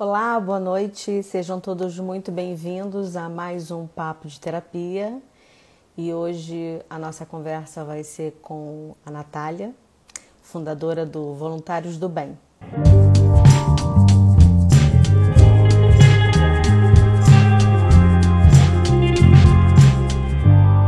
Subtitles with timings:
[0.00, 1.24] Olá, boa noite.
[1.24, 5.20] Sejam todos muito bem-vindos a mais um Papo de Terapia.
[5.96, 9.74] E hoje a nossa conversa vai ser com a Natália,
[10.40, 12.38] fundadora do Voluntários do Bem.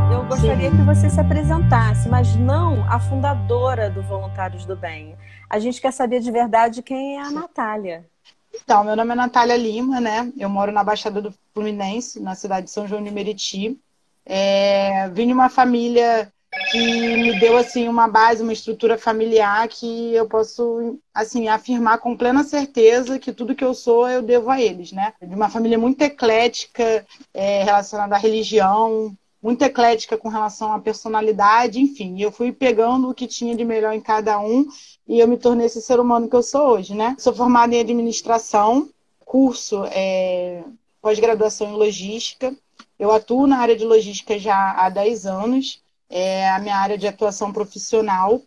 [0.09, 5.17] Eu gostaria que você se apresentasse, mas não a fundadora do Voluntários do Bem.
[5.49, 8.09] A gente quer saber de verdade quem é a Natália.
[8.53, 10.31] Então, meu nome é Natália Lima, né?
[10.37, 13.79] Eu moro na Baixada do Fluminense, na cidade de São João de Meriti.
[14.25, 16.31] É, vim de uma família
[16.69, 16.77] que
[17.17, 22.43] me deu assim uma base, uma estrutura familiar que eu posso assim afirmar com plena
[22.43, 25.13] certeza que tudo que eu sou eu devo a eles, né?
[25.21, 31.79] De uma família muito eclética é, relacionada à religião, muito eclética com relação à personalidade,
[31.79, 32.21] enfim.
[32.21, 34.65] Eu fui pegando o que tinha de melhor em cada um
[35.07, 37.15] e eu me tornei esse ser humano que eu sou hoje, né?
[37.17, 38.89] Sou formada em administração,
[39.25, 40.63] curso é,
[41.01, 42.55] pós-graduação em logística.
[42.99, 47.07] Eu atuo na área de logística já há 10 anos, é a minha área de
[47.07, 48.41] atuação profissional.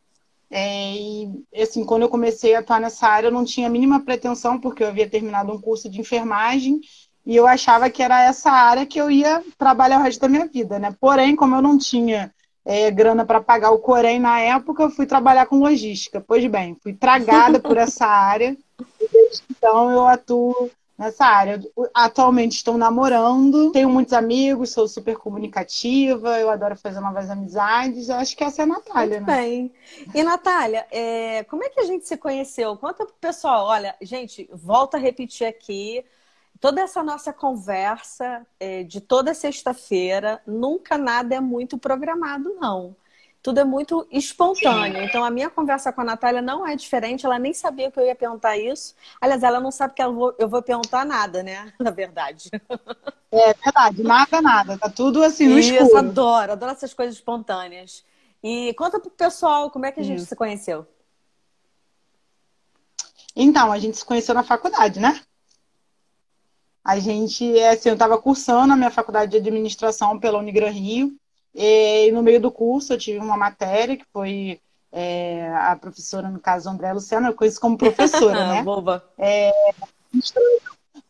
[0.49, 4.05] É, e assim, quando eu comecei a atuar nessa área, eu não tinha a mínima
[4.05, 6.81] pretensão, porque eu havia terminado um curso de enfermagem
[7.27, 10.47] e eu achava que era essa área que eu ia trabalhar o resto da minha
[10.47, 10.95] vida, né?
[11.01, 12.33] Porém, como eu não tinha
[12.65, 16.21] é, grana para pagar o Corém na época, eu fui trabalhar com logística.
[16.21, 18.57] Pois bem, fui tragada por essa área.
[19.01, 21.61] E desde então eu atuo nessa área.
[21.95, 28.09] Atualmente estou namorando, tenho muitos amigos, sou super comunicativa, eu adoro fazer novas amizades.
[28.09, 29.37] Eu acho que essa é a Natália, Muito né?
[29.37, 29.73] Bem.
[30.15, 32.77] E Natália, é, como é que a gente se conheceu?
[32.77, 36.05] Conta pro pessoal, olha, gente, volta a repetir aqui
[36.65, 42.97] toda essa nossa conversa é, de toda sexta-feira, nunca nada é muito programado, não.
[43.43, 45.03] Tudo é muito espontâneo.
[45.03, 47.27] Então, a minha conversa com a Natália não é diferente.
[47.27, 48.95] Ela nem sabia que eu ia perguntar isso.
[49.21, 51.71] Aliás, ela não sabe que eu vou, eu vou perguntar nada, né?
[51.79, 52.49] Na verdade.
[53.31, 54.03] É verdade.
[54.03, 54.79] Nada, nada.
[54.79, 55.99] Tá tudo assim no isso, escuro.
[55.99, 56.53] adoro.
[56.53, 58.03] Adoro essas coisas espontâneas.
[58.43, 60.87] E conta pro pessoal como é que a gente se conheceu.
[63.37, 65.21] Então, a gente se conheceu na faculdade, né?
[66.85, 71.17] A gente, é, assim, eu estava cursando a minha faculdade de administração pela Unigran Rio,
[71.55, 74.61] e no meio do curso eu tive uma matéria que foi
[74.93, 78.63] é, a professora, no caso, André Luciana, eu conheço como professora, né?
[78.63, 79.05] Boba.
[79.19, 79.53] É,
[80.13, 80.45] ministrou,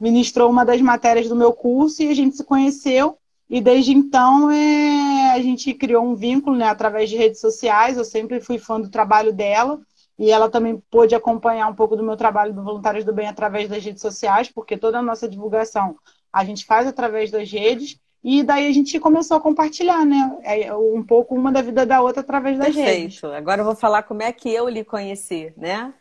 [0.01, 3.19] ministrou uma das matérias do meu curso e a gente se conheceu.
[3.49, 7.99] E desde então é, a gente criou um vínculo né, através de redes sociais.
[7.99, 9.79] Eu sempre fui fã do trabalho dela.
[10.19, 13.69] E ela também pôde acompanhar um pouco do meu trabalho do Voluntários do Bem através
[13.69, 15.97] das redes sociais, porque toda a nossa divulgação
[16.33, 17.99] a gente faz através das redes.
[18.23, 20.39] E daí a gente começou a compartilhar, né?
[20.43, 22.89] É, um pouco uma da vida da outra através das Perfeito.
[22.89, 23.21] redes.
[23.21, 23.37] Perfeito.
[23.37, 25.93] Agora eu vou falar como é que eu lhe conheci, né?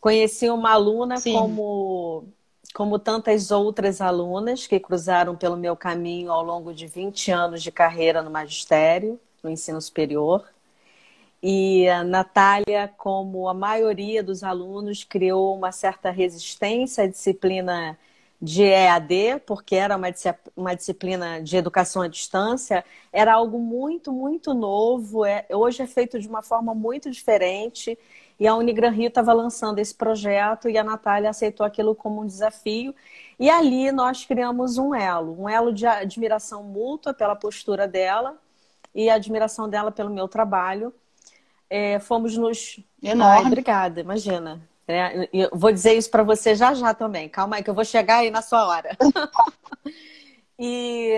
[0.00, 1.32] Conheci uma aluna Sim.
[1.32, 2.24] como
[2.72, 7.72] como tantas outras alunas que cruzaram pelo meu caminho ao longo de 20 anos de
[7.72, 10.44] carreira no magistério, no ensino superior.
[11.48, 17.96] E a Natália, como a maioria dos alunos, criou uma certa resistência à disciplina
[18.42, 20.08] de EAD, porque era uma,
[20.56, 25.24] uma disciplina de educação à distância, era algo muito, muito novo.
[25.24, 27.96] É, hoje é feito de uma forma muito diferente.
[28.40, 32.26] E a Unigran Rio estava lançando esse projeto e a Natália aceitou aquilo como um
[32.26, 32.92] desafio.
[33.38, 38.36] E ali nós criamos um elo, um elo de admiração mútua pela postura dela
[38.92, 40.92] e admiração dela pelo meu trabalho
[41.68, 42.80] é, fomos nos.
[43.02, 43.38] Enorme.
[43.40, 44.60] Ai, obrigada, imagina.
[44.88, 47.28] É, eu vou dizer isso para você já já também.
[47.28, 48.96] Calma aí, que eu vou chegar aí na sua hora.
[50.58, 51.12] e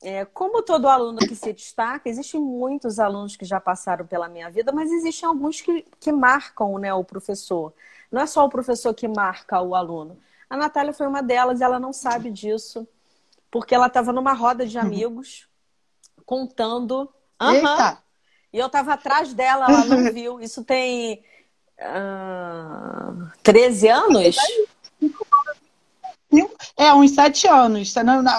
[0.00, 4.48] é, como todo aluno que se destaca, existem muitos alunos que já passaram pela minha
[4.48, 7.72] vida, mas existem alguns que, que marcam né, o professor.
[8.10, 10.16] Não é só o professor que marca o aluno.
[10.48, 12.86] A Natália foi uma delas e ela não sabe disso,
[13.50, 15.48] porque ela estava numa roda de amigos
[16.24, 17.12] contando.
[17.40, 18.02] Eita!
[18.52, 20.40] E eu estava atrás dela, ela não viu.
[20.40, 21.22] Isso tem
[21.80, 24.36] uh, 13 anos?
[26.76, 27.94] É, uns sete anos.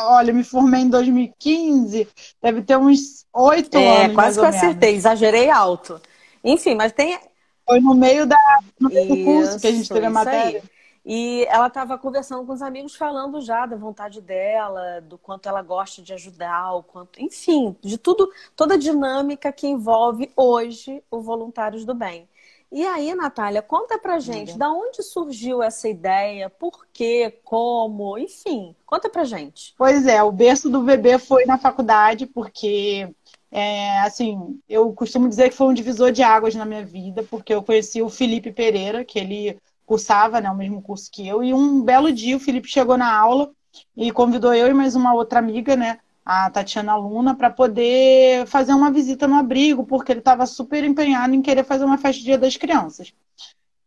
[0.06, 2.07] Olha, eu me formei em 2015,
[2.41, 4.15] deve ter uns oito é, anos.
[4.15, 6.00] Quase que eu acertei, exagerei alto.
[6.44, 7.19] Enfim, mas tem.
[7.65, 8.38] Foi no meio, da,
[8.79, 10.61] no meio do curso que a gente teve a matéria.
[10.63, 10.78] Aí.
[11.11, 15.63] E ela estava conversando com os amigos, falando já da vontade dela, do quanto ela
[15.63, 21.19] gosta de ajudar, o quanto, enfim, de tudo, toda a dinâmica que envolve hoje o
[21.19, 22.29] Voluntários do Bem.
[22.71, 28.75] E aí, Natália, conta pra gente, da onde surgiu essa ideia, por quê, como, enfim,
[28.85, 29.73] conta pra gente.
[29.75, 33.09] Pois é, o berço do bebê foi na faculdade, porque,
[33.51, 37.51] é, assim, eu costumo dizer que foi um divisor de águas na minha vida, porque
[37.51, 39.57] eu conheci o Felipe Pereira, que ele
[39.89, 43.12] cursava né, o mesmo curso que eu, e um belo dia o Felipe chegou na
[43.12, 43.50] aula
[43.97, 48.71] e convidou eu e mais uma outra amiga, né, a Tatiana Luna, para poder fazer
[48.71, 52.25] uma visita no abrigo, porque ele estava super empenhado em querer fazer uma festa de
[52.25, 53.12] Dia das Crianças.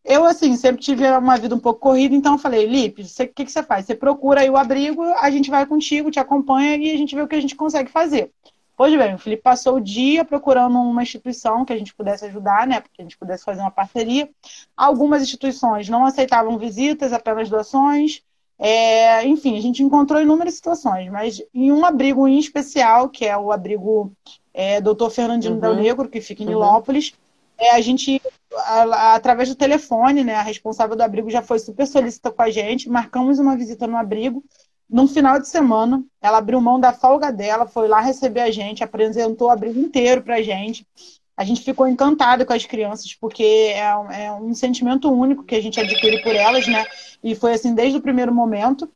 [0.04, 3.44] Eu, assim, sempre tive uma vida um pouco corrida, então eu falei, Lipe, o que,
[3.44, 3.86] que você faz?
[3.86, 7.22] Você procura aí o abrigo, a gente vai contigo, te acompanha e a gente vê
[7.22, 8.32] o que a gente consegue fazer.
[8.76, 12.66] Pois bem, o Felipe passou o dia procurando uma instituição que a gente pudesse ajudar,
[12.66, 12.80] né?
[12.80, 14.28] Porque a gente pudesse fazer uma parceria.
[14.76, 18.22] Algumas instituições não aceitavam visitas, apenas doações.
[18.58, 23.36] É, enfim, a gente encontrou inúmeras situações, mas em um abrigo em especial, que é
[23.36, 24.12] o abrigo
[24.54, 25.60] é, Doutor Fernandino uhum.
[25.60, 26.52] Del Negro, que fica em uhum.
[26.52, 27.12] Nilópolis,
[27.58, 28.20] é, a gente,
[28.54, 32.42] a, a, através do telefone, né, a responsável do abrigo já foi super solícita com
[32.42, 34.44] a gente, marcamos uma visita no abrigo,
[34.92, 38.84] num final de semana, ela abriu mão da folga dela, foi lá receber a gente,
[38.84, 40.86] apresentou o abrigo inteiro pra gente.
[41.34, 45.54] A gente ficou encantado com as crianças, porque é, um, é um sentimento único que
[45.54, 46.84] a gente adquire por elas, né?
[47.24, 48.88] E foi assim desde o primeiro momento.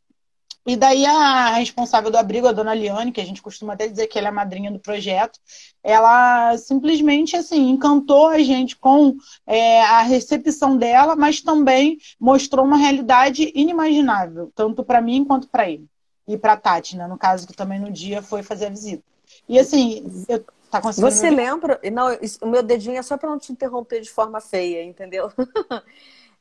[0.67, 4.09] E daí a responsável do abrigo, a dona Liane, que a gente costuma até dizer
[4.09, 5.39] que ela é a madrinha do projeto,
[5.81, 9.17] ela simplesmente assim encantou a gente com
[9.47, 15.71] é, a recepção dela, mas também mostrou uma realidade inimaginável, tanto para mim quanto para
[15.71, 15.87] ele.
[16.27, 19.05] E para a Tati, né, no caso, que também no dia foi fazer a visita.
[19.49, 21.13] E assim, eu, tá conseguindo.
[21.13, 21.81] Você lembra?
[21.93, 25.31] Não, isso, o meu dedinho é só para não te interromper de forma feia, entendeu?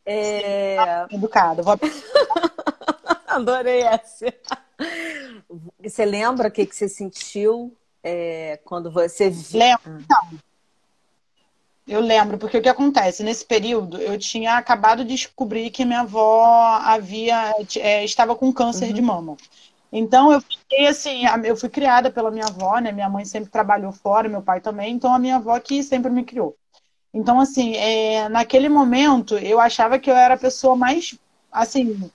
[0.07, 0.75] É...
[0.75, 1.63] Tá educado.
[1.63, 1.79] Vou...
[3.35, 4.33] Adorei essa.
[5.81, 9.59] Você lembra o que, que você sentiu é, quando você viu?
[9.59, 10.05] Lembro.
[10.09, 10.39] Não.
[11.87, 13.23] Eu lembro, porque o que acontece?
[13.23, 16.43] Nesse período, eu tinha acabado de descobrir que minha avó
[16.83, 18.93] havia é, estava com câncer uhum.
[18.93, 19.37] de mama.
[19.91, 22.91] Então eu fiquei assim, eu fui criada pela minha avó, né?
[22.91, 26.23] Minha mãe sempre trabalhou fora, meu pai também, então a minha avó que sempre me
[26.23, 26.57] criou.
[27.13, 31.17] Então, assim, é, naquele momento eu achava que eu era a pessoa mais,
[31.49, 32.11] assim,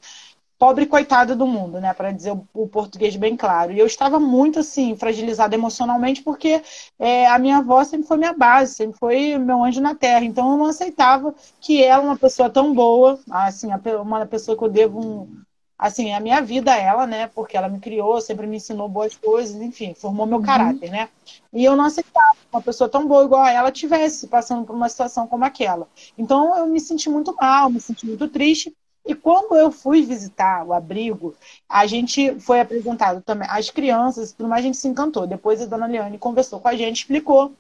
[0.61, 3.73] pobre coitada do mundo, né, para dizer o, o, português bem claro.
[3.73, 6.63] E eu estava muito assim fragilizada emocionalmente porque
[6.99, 10.23] é, a minha avó sempre foi minha base, sempre foi meu anjo na terra.
[10.23, 13.69] Então eu não aceitava que ela, uma pessoa tão boa, assim,
[14.03, 15.43] uma pessoa que eu devo um,
[15.79, 17.27] assim, a minha vida a ela, né?
[17.29, 20.45] Porque ela me criou, sempre me ensinou boas coisas, enfim, formou meu uhum.
[20.45, 21.09] caráter, né?
[21.55, 24.77] E eu não aceitava que uma pessoa tão boa igual a ela tivesse passando por
[24.77, 25.89] uma situação como aquela.
[26.19, 28.77] Então eu me senti muito mal, me senti muito triste.
[29.11, 31.35] E quando eu fui visitar o abrigo,
[31.69, 35.27] a gente foi apresentado também, as crianças, tudo mais, a gente se encantou.
[35.27, 37.53] Depois a dona Liane conversou com a gente, explicou.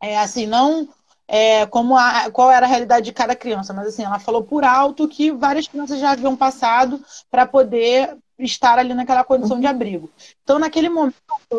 [0.00, 0.88] É, assim, não
[1.28, 4.64] é, como a, qual era a realidade de cada criança, mas assim, ela falou por
[4.64, 6.98] alto que várias crianças já haviam passado
[7.30, 10.08] para poder estar ali naquela condição de abrigo.
[10.42, 11.14] Então, naquele momento,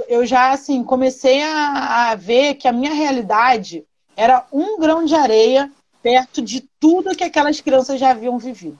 [0.07, 3.85] eu já assim comecei a, a ver que a minha realidade
[4.17, 5.71] era um grão de areia
[6.01, 8.79] perto de tudo que aquelas crianças já haviam vivido.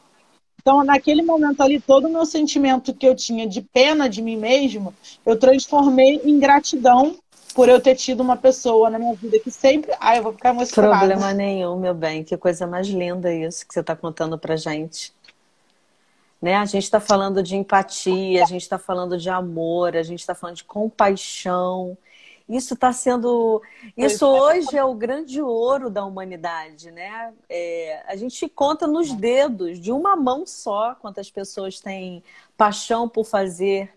[0.62, 4.38] Então, naquele momento ali, todo o meu sentimento que eu tinha de pena de mim
[4.38, 4.94] mesmo,
[5.26, 7.18] eu transformei em gratidão
[7.56, 9.92] por eu ter tido uma pessoa na minha vida que sempre.
[10.00, 11.00] Ai, eu vou ficar emocionada.
[11.00, 12.24] Problema nenhum, meu bem.
[12.24, 15.12] Que coisa mais linda isso que você está contando pra gente.
[16.40, 16.56] Né?
[16.56, 20.36] A gente está falando de empatia, a gente está falando de amor, a gente está
[20.36, 21.98] falando de compaixão.
[22.48, 23.62] Isso está sendo.
[23.96, 24.42] Isso é.
[24.42, 27.34] hoje é o grande ouro da humanidade, né?
[27.50, 32.24] É, a gente conta nos dedos, de uma mão só, quantas pessoas têm
[32.58, 33.94] paixão por fazer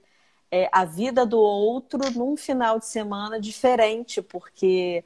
[0.51, 5.05] é, a vida do outro num final de semana diferente, porque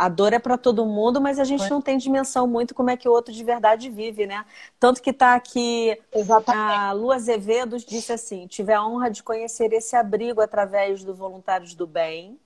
[0.00, 2.96] a dor é para todo mundo, mas a gente não tem dimensão muito como é
[2.96, 4.46] que o outro de verdade vive, né?
[4.78, 6.74] Tanto que está aqui Exatamente.
[6.74, 11.74] a Lu Azevedo disse assim: tive a honra de conhecer esse abrigo através do Voluntários
[11.74, 12.40] do Bem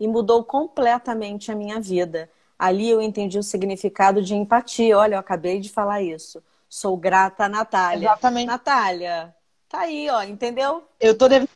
[0.00, 2.30] e mudou completamente a minha vida.
[2.58, 4.98] Ali eu entendi o significado de empatia.
[4.98, 6.42] Olha, eu acabei de falar isso.
[6.68, 8.06] Sou grata a Natália.
[8.06, 8.46] Exatamente.
[8.46, 9.34] Natália,
[9.68, 10.84] tá aí, ó, entendeu?
[10.98, 11.50] Eu tô devendo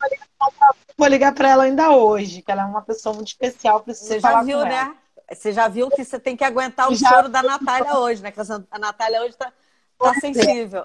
[0.96, 4.20] vou ligar para ela ainda hoje, que ela é uma pessoa muito especial, preciso você
[4.20, 4.94] já viu, né?
[5.32, 7.08] Você já viu que você tem que aguentar o já...
[7.08, 8.30] choro da Natália hoje, né?
[8.30, 9.52] Que a Natália hoje tá,
[9.98, 10.84] tá sensível.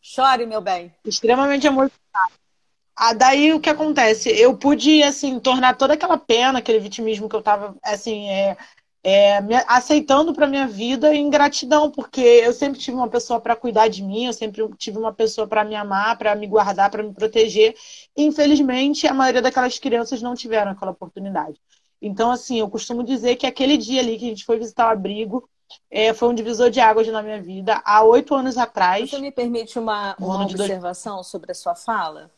[0.00, 0.94] Chore, meu bem.
[1.04, 2.32] Extremamente emocionada.
[3.00, 4.28] Ah, daí o que acontece?
[4.28, 8.56] Eu pude, assim, tornar toda aquela pena, aquele vitimismo que eu tava, assim, é,
[9.04, 13.54] é, me, aceitando para minha vida em gratidão, porque eu sempre tive uma pessoa para
[13.54, 17.04] cuidar de mim, eu sempre tive uma pessoa para me amar, para me guardar, para
[17.04, 17.76] me proteger.
[18.16, 21.60] E, infelizmente, a maioria daquelas crianças não tiveram aquela oportunidade.
[22.02, 24.92] Então, assim, eu costumo dizer que aquele dia ali que a gente foi visitar o
[24.92, 25.48] abrigo
[25.88, 29.08] é, foi um divisor de águas na minha vida, há oito anos atrás.
[29.08, 32.28] Você me permite uma, uma observação sobre a sua fala?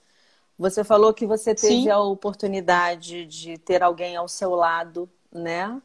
[0.60, 1.88] Você falou que você teve Sim.
[1.88, 5.80] a oportunidade de ter alguém ao seu lado, né?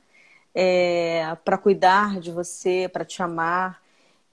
[0.53, 3.81] É, para cuidar de você, para te amar.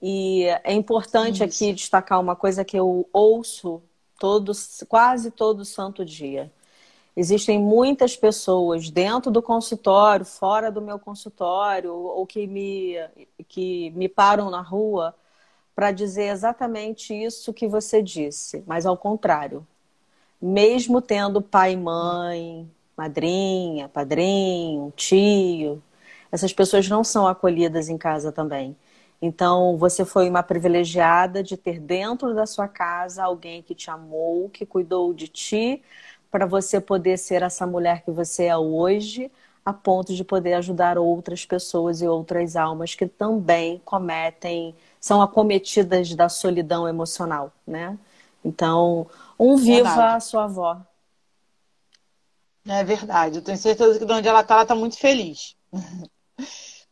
[0.01, 1.43] E é importante Isso.
[1.45, 3.81] aqui destacar uma coisa que eu ouço
[4.19, 6.51] todos, quase todo santo dia.
[7.15, 12.95] Existem muitas pessoas dentro do consultório, fora do meu consultório, ou que me,
[13.47, 15.15] que me param na rua
[15.73, 19.65] para dizer exatamente isso que você disse, mas ao contrário.
[20.45, 25.81] Mesmo tendo pai e mãe, madrinha, padrinho, tio,
[26.29, 28.75] essas pessoas não são acolhidas em casa também.
[29.21, 34.49] Então, você foi uma privilegiada de ter dentro da sua casa alguém que te amou,
[34.49, 35.81] que cuidou de ti,
[36.29, 39.31] para você poder ser essa mulher que você é hoje,
[39.65, 46.13] a ponto de poder ajudar outras pessoas e outras almas que também cometem, são acometidas
[46.15, 47.97] da solidão emocional, né?
[48.43, 49.07] Então,
[49.39, 50.15] um viva verdade.
[50.15, 50.81] a sua avó.
[52.67, 53.37] É verdade.
[53.37, 55.55] Eu tenho certeza que de onde ela está, ela está muito feliz.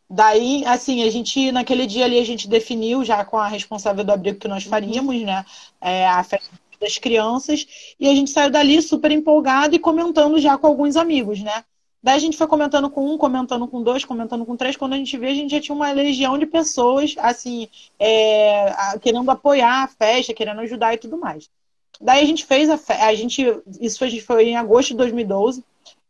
[0.09, 4.11] Daí, assim, a gente, naquele dia ali, a gente definiu já com a responsável do
[4.11, 5.45] abrigo que nós faríamos, né?
[5.79, 6.49] É, a festa
[6.81, 7.95] das crianças.
[7.97, 11.63] E a gente saiu dali super empolgado e comentando já com alguns amigos, né?
[12.03, 14.75] Daí a gente foi comentando com um, comentando com dois, comentando com três.
[14.75, 17.69] Quando a gente vê, a gente já tinha uma legião de pessoas, assim,
[17.99, 21.49] é, querendo apoiar a festa, querendo ajudar e tudo mais.
[22.01, 23.45] Daí a gente fez a festa, a gente,
[23.79, 25.63] isso foi, foi em agosto de 2012.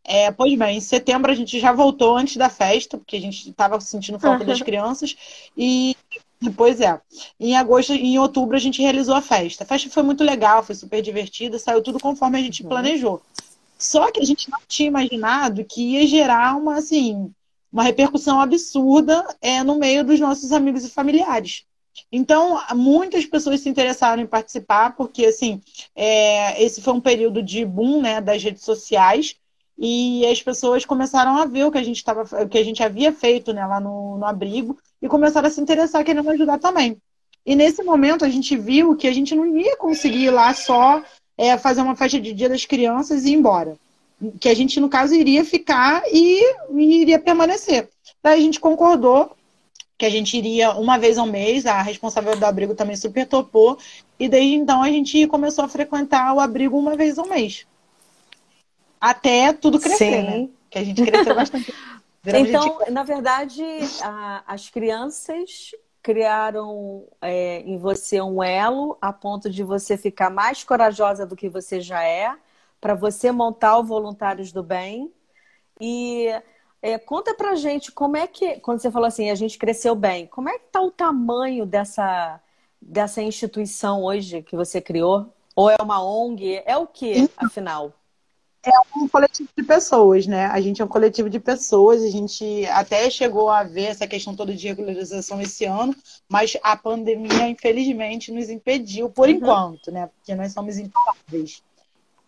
[0.03, 3.49] É, pois bem, em setembro a gente já voltou antes da festa, porque a gente
[3.49, 5.15] estava sentindo falta das crianças.
[5.55, 5.95] E
[6.55, 6.99] Pois é.
[7.39, 9.63] Em agosto em outubro a gente realizou a festa.
[9.63, 13.21] A festa foi muito legal, foi super divertida, saiu tudo conforme a gente planejou.
[13.77, 17.31] Só que a gente não tinha imaginado que ia gerar uma, assim,
[17.71, 21.63] uma repercussão absurda é, no meio dos nossos amigos e familiares.
[22.11, 25.61] Então, muitas pessoas se interessaram em participar, porque, assim,
[25.95, 29.35] é, esse foi um período de boom né, das redes sociais,
[29.77, 32.83] e as pessoas começaram a ver o que a gente, tava, o que a gente
[32.83, 37.01] havia feito né, lá no, no abrigo e começaram a se interessar querendo ajudar também.
[37.43, 41.01] E nesse momento a gente viu que a gente não ia conseguir ir lá só
[41.35, 43.75] é, fazer uma festa de Dia das Crianças e ir embora.
[44.39, 46.43] Que a gente, no caso, iria ficar e,
[46.75, 47.89] e iria permanecer.
[48.21, 49.35] Daí a gente concordou
[50.01, 53.77] que a gente iria uma vez ao mês, a responsável do abrigo também super topou,
[54.19, 57.65] e desde então a gente começou a frequentar o abrigo uma vez ao mês
[59.01, 60.31] até tudo crescer, né?
[60.31, 60.41] Sim.
[60.41, 60.49] né?
[60.69, 61.73] Que a gente cresceu bastante.
[62.25, 62.91] então, gente...
[62.91, 63.63] na verdade,
[64.03, 65.71] a, as crianças
[66.03, 71.49] criaram é, em você um elo a ponto de você ficar mais corajosa do que
[71.49, 72.33] você já é,
[72.79, 75.11] para você montar o Voluntários do Bem.
[75.79, 76.29] E
[76.81, 80.27] é, conta pra gente como é que, quando você falou assim, a gente cresceu bem,
[80.27, 82.39] como é que tá o tamanho dessa,
[82.81, 85.33] dessa instituição hoje que você criou?
[85.55, 86.63] Ou é uma ONG?
[86.65, 87.93] É o que, afinal?
[88.63, 90.45] é um coletivo de pessoas, né?
[90.45, 94.35] A gente é um coletivo de pessoas, a gente até chegou a ver essa questão
[94.35, 95.95] toda de regularização esse ano,
[96.29, 99.35] mas a pandemia, infelizmente, nos impediu por uhum.
[99.35, 100.07] enquanto, né?
[100.15, 101.63] Porque nós somos imparáveis.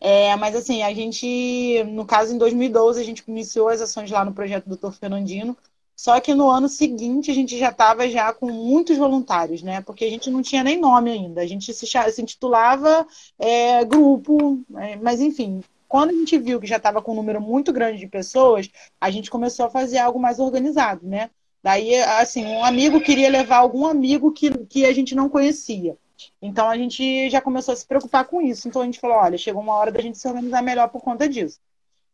[0.05, 4.25] É, mas assim, a gente, no caso, em 2012, a gente iniciou as ações lá
[4.25, 5.57] no projeto Doutor Fernandino,
[5.95, 9.79] só que no ano seguinte a gente já estava já com muitos voluntários, né?
[9.81, 11.39] Porque a gente não tinha nem nome ainda.
[11.41, 13.07] A gente se, se intitulava
[13.39, 17.39] é, grupo, é, mas enfim, quando a gente viu que já estava com um número
[17.39, 18.69] muito grande de pessoas,
[18.99, 21.29] a gente começou a fazer algo mais organizado, né?
[21.63, 25.97] Daí, assim, um amigo queria levar algum amigo que, que a gente não conhecia.
[26.41, 28.67] Então a gente já começou a se preocupar com isso.
[28.67, 31.27] Então a gente falou, olha, chegou uma hora da gente se organizar melhor por conta
[31.27, 31.59] disso.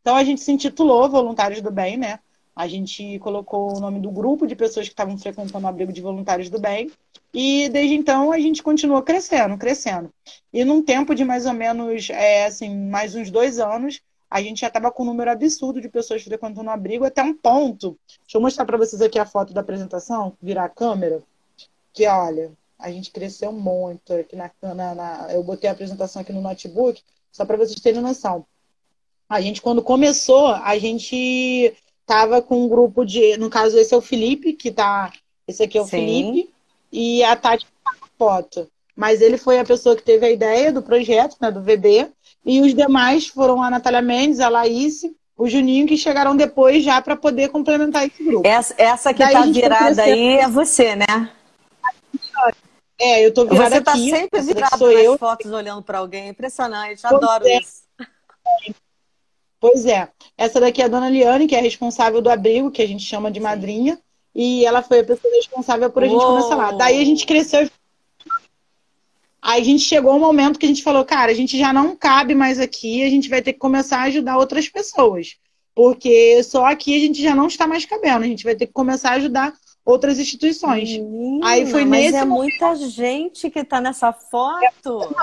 [0.01, 2.19] Então a gente se intitulou Voluntários do Bem, né?
[2.59, 6.01] A gente colocou o nome do grupo de pessoas que estavam frequentando o abrigo de
[6.01, 6.91] voluntários do bem.
[7.33, 10.13] E desde então a gente continuou crescendo, crescendo.
[10.51, 14.59] E num tempo de mais ou menos, é, assim, mais uns dois anos, a gente
[14.59, 17.97] já estava com um número absurdo de pessoas frequentando o abrigo até um ponto.
[18.23, 21.23] Deixa eu mostrar para vocês aqui a foto da apresentação, virar a câmera.
[21.93, 26.31] Que olha, a gente cresceu muito aqui na, na, na eu botei a apresentação aqui
[26.31, 28.45] no notebook só para vocês terem noção.
[29.27, 31.73] A gente quando começou, a gente
[32.05, 35.11] tava com um grupo de, no caso esse é o Felipe que tá,
[35.47, 35.91] esse aqui é o Sim.
[35.91, 36.49] Felipe
[36.91, 38.67] e a Tati tá na foto.
[38.95, 42.09] Mas ele foi a pessoa que teve a ideia do projeto, né, do VB,
[42.45, 45.03] e os demais foram a Natália Mendes, a Laís,
[45.37, 48.45] o Juninho, que chegaram depois já para poder complementar esse grupo.
[48.45, 51.31] Essa, essa que Daí tá virada aí é você, né?
[52.99, 54.09] É, eu tô virada Você tá aqui.
[54.09, 55.17] sempre virada nas eu.
[55.17, 56.27] fotos olhando para alguém.
[56.27, 57.59] Impressionante, adoro é.
[57.59, 57.83] isso.
[59.59, 60.09] Pois é.
[60.37, 63.31] Essa daqui é a dona Liane, que é responsável do abrigo, que a gente chama
[63.31, 63.99] de madrinha.
[64.35, 66.27] E ela foi a pessoa responsável por a gente Uou.
[66.27, 66.71] começar lá.
[66.71, 67.69] Daí a gente cresceu.
[69.41, 71.95] Aí a gente chegou um momento que a gente falou, cara, a gente já não
[71.95, 75.37] cabe mais aqui, a gente vai ter que começar a ajudar outras pessoas.
[75.73, 78.73] Porque só aqui a gente já não está mais cabendo, a gente vai ter que
[78.73, 79.53] começar a ajudar
[79.89, 80.89] outras instituições.
[80.89, 82.59] Menina, Aí foi mas nesse é momento...
[82.59, 85.15] muita gente que está nessa foto.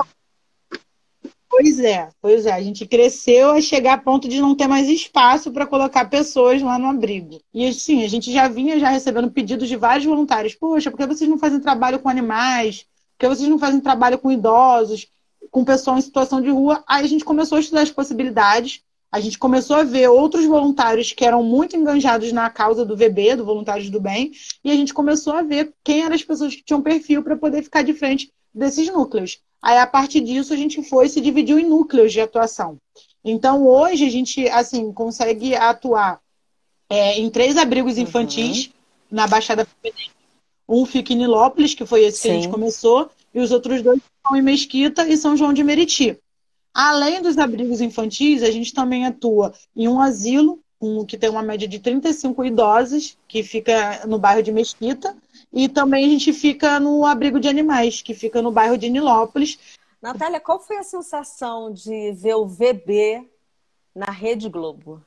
[1.48, 2.52] Pois é, pois é.
[2.52, 6.60] A gente cresceu a chegar a ponto de não ter mais espaço para colocar pessoas
[6.60, 7.40] lá no abrigo.
[7.54, 10.54] E assim, a gente já vinha já recebendo pedidos de vários voluntários.
[10.54, 12.84] Poxa, por que vocês não fazem trabalho com animais?
[13.16, 15.06] Por que vocês não fazem trabalho com idosos?
[15.50, 16.84] Com pessoas em situação de rua?
[16.86, 18.82] Aí a gente começou a estudar as possibilidades
[19.16, 23.36] a gente começou a ver outros voluntários que eram muito enganjados na causa do VB,
[23.36, 24.32] do Voluntários do Bem,
[24.62, 27.62] e a gente começou a ver quem eram as pessoas que tinham perfil para poder
[27.62, 29.38] ficar de frente desses núcleos.
[29.62, 32.76] Aí, a partir disso, a gente foi e se dividiu em núcleos de atuação.
[33.24, 36.20] Então, hoje, a gente, assim, consegue atuar
[36.90, 38.72] é, em três abrigos infantis uhum.
[39.12, 39.66] na Baixada.
[40.68, 42.28] Um fica em Nilópolis, que foi esse Sim.
[42.28, 45.64] que a gente começou, e os outros dois estão em Mesquita e São João de
[45.64, 46.18] Meriti.
[46.78, 51.42] Além dos abrigos infantis, a gente também atua em um asilo, um, que tem uma
[51.42, 55.16] média de 35 idosos, que fica no bairro de Mesquita,
[55.50, 59.58] e também a gente fica no abrigo de animais, que fica no bairro de Nilópolis.
[60.02, 63.26] Natália, qual foi a sensação de ver o VB
[63.94, 65.02] na Rede Globo?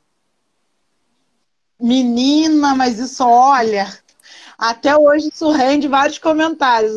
[1.79, 3.87] Menina, mas isso, olha,
[4.59, 6.91] até hoje isso rende vários comentários.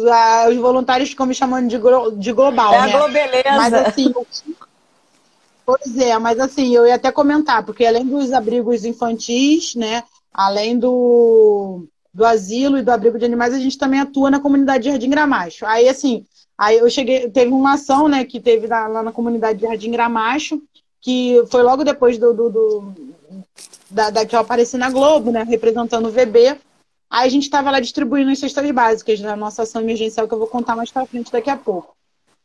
[0.49, 1.79] Os voluntários ficam me chamando de,
[2.19, 2.75] de global.
[2.75, 2.93] É né?
[2.93, 3.53] a globeleza.
[3.53, 4.13] Mas assim,
[5.65, 10.03] Pois é, mas assim, eu ia até comentar, porque além dos abrigos infantis, né,
[10.33, 14.85] além do, do asilo e do abrigo de animais, a gente também atua na comunidade
[14.85, 15.65] de Jardim Gramacho.
[15.65, 16.27] Aí, assim,
[16.59, 19.93] aí eu cheguei, teve uma ação, né, que teve lá, lá na comunidade de Jardim
[19.93, 20.61] Gramacho,
[21.01, 22.95] que foi logo depois do, do, do
[23.91, 26.59] da, da, que eu apareci na Globo, né, representando o VB.
[27.11, 30.39] Aí a gente estava lá distribuindo as cestas básicas da nossa ação emergencial, que eu
[30.39, 31.95] vou contar mais para frente daqui a pouco.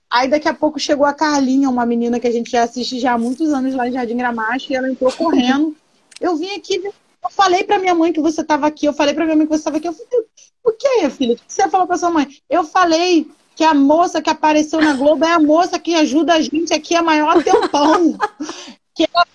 [0.10, 3.14] Aí daqui a pouco chegou a Carlinha, uma menina que a gente já assiste já
[3.14, 5.76] há muitos anos lá em Jardim Gramacho, e ela entrou correndo.
[6.20, 6.94] Eu vim aqui, eu
[7.32, 9.60] falei para minha mãe que você estava aqui, eu falei para minha mãe que você
[9.60, 9.88] estava aqui.
[9.88, 10.26] Eu falei,
[10.64, 11.34] o que, filha?
[11.34, 12.28] O que você falou para sua mãe?
[12.50, 16.42] Eu falei que a moça que apareceu na Globo é a moça que ajuda a
[16.42, 18.18] gente aqui há maior tempão.
[18.96, 19.26] que ela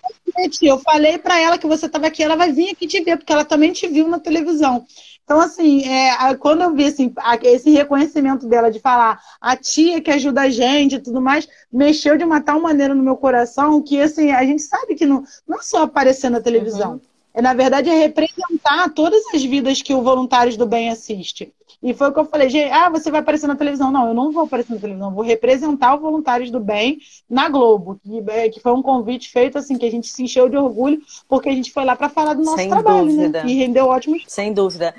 [0.62, 3.32] eu falei para ela que você estava aqui, ela vai vir aqui te ver, porque
[3.32, 4.84] ela também te viu na televisão.
[5.24, 10.10] Então, assim, é, quando eu vi assim, esse reconhecimento dela de falar a tia que
[10.10, 14.00] ajuda a gente e tudo mais, mexeu de uma tal maneira no meu coração que,
[14.00, 16.92] assim, a gente sabe que não, não é só aparecer na televisão.
[16.92, 17.00] Uhum.
[17.34, 21.52] É, na verdade, é representar todas as vidas que o Voluntários do Bem assiste.
[21.82, 23.90] E foi o que eu falei, gente, ah, você vai aparecer na televisão.
[23.90, 27.98] Não, eu não vou aparecer na televisão, vou representar o Voluntários do Bem na Globo,
[28.02, 31.02] que, é, que foi um convite feito, assim, que a gente se encheu de orgulho,
[31.28, 33.12] porque a gente foi lá para falar do nosso Sem trabalho, né?
[33.12, 33.44] dúvida.
[33.44, 33.50] né?
[33.50, 34.22] E rendeu ótimos.
[34.28, 34.94] Sem dúvida.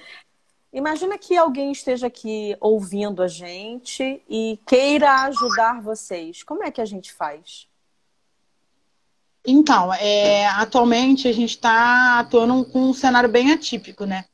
[0.74, 6.44] Imagina que alguém esteja aqui ouvindo a gente e queira ajudar vocês.
[6.44, 7.68] Como é que a gente faz?
[9.46, 14.26] Então, é, atualmente a gente está atuando com um cenário bem atípico, né?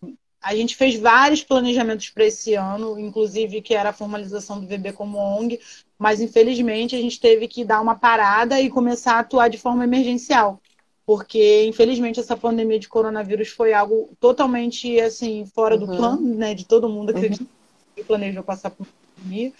[0.49, 4.93] A gente fez vários planejamentos para esse ano, inclusive que era a formalização do VB
[4.93, 5.59] como ONG,
[5.95, 9.83] mas infelizmente a gente teve que dar uma parada e começar a atuar de forma
[9.83, 10.59] emergencial,
[11.05, 15.81] porque infelizmente essa pandemia de coronavírus foi algo totalmente assim fora uhum.
[15.81, 18.03] do plano, né, de todo mundo que uhum.
[18.07, 19.53] planejou passar por pandemia.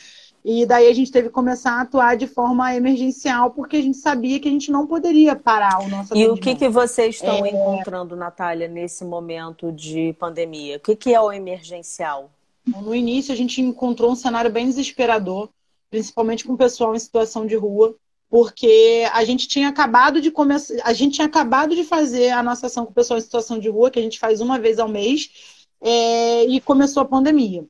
[0.44, 3.98] E daí a gente teve que começar a atuar de forma emergencial, porque a gente
[3.98, 7.46] sabia que a gente não poderia parar o nosso E o que, que vocês estão
[7.46, 7.50] é...
[7.50, 10.78] encontrando, Natália, nesse momento de pandemia?
[10.78, 12.32] O que, que é o emergencial?
[12.66, 15.50] No início, a gente encontrou um cenário bem desesperador,
[15.90, 17.96] principalmente com o pessoal em situação de rua,
[18.30, 22.68] porque a gente tinha acabado de começar, a gente tinha acabado de fazer a nossa
[22.68, 24.88] ação com o pessoal em situação de rua, que a gente faz uma vez ao
[24.88, 27.66] mês, é, e começou a pandemia.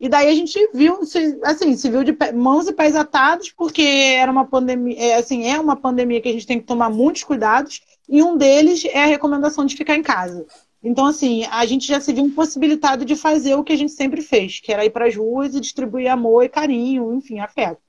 [0.00, 1.00] E daí a gente viu,
[1.42, 5.58] assim, se viu de mãos e pés atados, porque era uma pandemia, é, assim, é
[5.58, 9.06] uma pandemia que a gente tem que tomar muitos cuidados, e um deles é a
[9.06, 10.46] recomendação de ficar em casa.
[10.82, 14.22] Então, assim, a gente já se viu impossibilitado de fazer o que a gente sempre
[14.22, 17.80] fez, que era ir para as ruas e distribuir amor e carinho, enfim, afeto.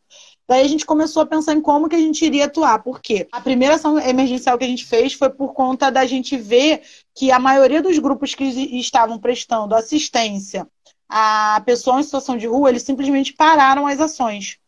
[0.48, 2.82] Daí a gente começou a pensar em como que a gente iria atuar.
[2.82, 3.28] Por quê?
[3.32, 6.82] A primeira ação emergencial que a gente fez foi por conta da gente ver
[7.14, 8.46] que a maioria dos grupos que
[8.80, 10.68] estavam prestando assistência
[11.10, 14.60] a pessoa em situação de rua, eles simplesmente pararam as ações.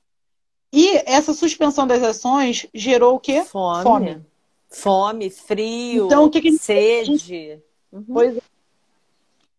[0.74, 3.44] E essa suspensão das ações gerou o quê?
[3.44, 3.84] Fome.
[3.84, 4.26] Fome,
[4.70, 7.62] Fome frio, então, o que que sede.
[7.92, 8.06] Uhum.
[8.12, 8.42] Pois é.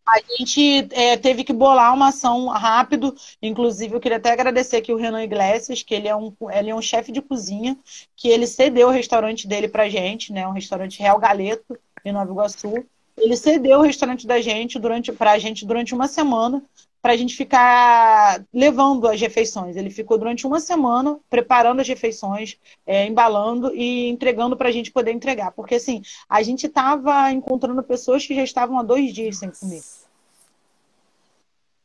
[0.05, 3.15] A gente é, teve que bolar uma ação rápido.
[3.41, 6.75] Inclusive, eu queria até agradecer aqui o Renan Iglesias, que ele é um, ele é
[6.75, 7.79] um chefe de cozinha,
[8.17, 10.47] que ele cedeu o restaurante dele pra gente, né?
[10.47, 12.85] Um restaurante Real Galeto, em Nova Iguaçu.
[13.17, 16.63] Ele cedeu o restaurante da gente durante para a gente durante uma semana
[17.03, 19.77] para a gente ficar levando as refeições.
[19.77, 24.93] Ele ficou durante uma semana preparando as refeições, é, embalando e entregando para a gente
[24.93, 25.51] poder entregar.
[25.51, 29.83] Porque assim, a gente estava encontrando pessoas que já estavam há dois dias sem comer.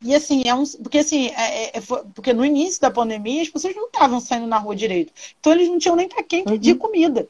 [0.03, 0.63] E assim, é um.
[0.63, 1.81] Porque assim, é, é, é
[2.13, 5.11] porque no início da pandemia as pessoas não estavam saindo na rua direito.
[5.39, 6.77] Então eles não tinham nem para quem pedir uhum.
[6.77, 7.27] comida.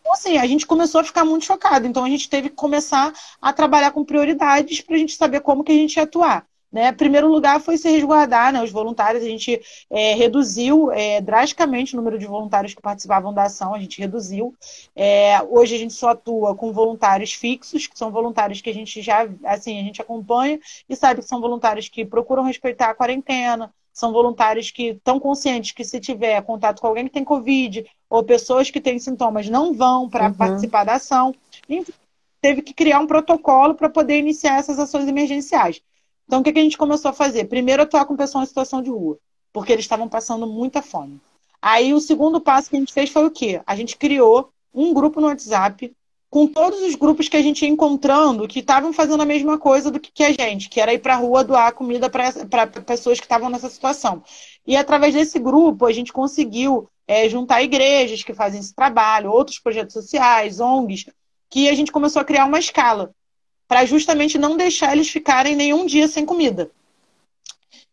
[0.00, 1.86] Então, assim, a gente começou a ficar muito chocado.
[1.86, 5.62] Então a gente teve que começar a trabalhar com prioridades para a gente saber como
[5.62, 6.46] que a gente ia atuar.
[6.72, 6.92] Né?
[6.92, 8.62] Primeiro lugar foi se resguardar, né?
[8.62, 9.60] Os voluntários, a gente
[9.90, 14.54] é, reduziu é, drasticamente o número de voluntários que participavam da ação, a gente reduziu.
[14.94, 19.02] É, hoje a gente só atua com voluntários fixos, que são voluntários que a gente
[19.02, 23.74] já, assim, a gente acompanha e sabe que são voluntários que procuram respeitar a quarentena,
[23.92, 28.24] são voluntários que estão conscientes que se tiver contato com alguém que tem Covid ou
[28.24, 30.34] pessoas que têm sintomas não vão para uhum.
[30.34, 31.32] participar da ação.
[31.68, 31.92] Enfim,
[32.42, 35.80] teve que criar um protocolo para poder iniciar essas ações emergenciais.
[36.26, 37.44] Então, o que, a gente começou a fazer?
[37.44, 39.18] Primeiro, atuar com pessoas em situação de rua,
[39.52, 41.20] porque eles estavam passando muita fome.
[41.62, 43.60] Aí, o segundo passo que a gente fez foi o quê?
[43.66, 45.92] A gente criou um grupo no WhatsApp
[46.30, 49.90] com todos os grupos que a gente ia encontrando que estavam fazendo a mesma coisa
[49.90, 53.26] do que a gente, que era ir para a rua doar comida para pessoas que
[53.26, 54.22] estavam nessa situação.
[54.64, 59.58] E através desse grupo, a gente conseguiu é, juntar igrejas que fazem esse trabalho, outros
[59.58, 61.06] projetos sociais, ONGs,
[61.50, 63.12] que a gente começou a criar uma escala
[63.66, 66.70] para justamente não deixar eles ficarem nenhum dia sem comida.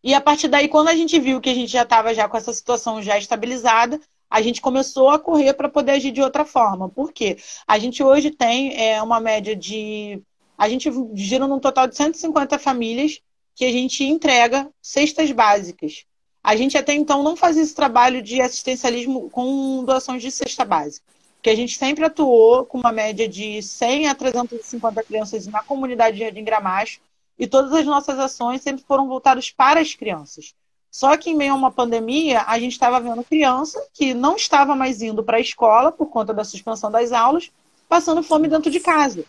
[0.04, 2.36] E a partir daí, quando a gente viu que a gente já estava já com
[2.36, 4.00] essa situação já estabilizada,
[4.30, 6.88] a gente começou a correr para poder agir de outra forma.
[6.88, 7.38] Por quê?
[7.66, 10.22] A gente hoje tem é, uma média de.
[10.56, 13.20] A gente gira num total de 150 famílias
[13.56, 16.04] que a gente entrega cestas básicas.
[16.48, 21.04] A gente até então não fazia esse trabalho de assistencialismo com doações de cesta básica
[21.42, 26.16] que a gente sempre atuou com uma média de 100 a 350 crianças na comunidade
[26.16, 27.00] de Jardim Gramacho,
[27.38, 30.54] e todas as nossas ações sempre foram voltadas para as crianças.
[30.90, 34.74] Só que em meio a uma pandemia, a gente estava vendo criança que não estava
[34.74, 37.52] mais indo para a escola por conta da suspensão das aulas,
[37.88, 39.22] passando fome dentro de casa.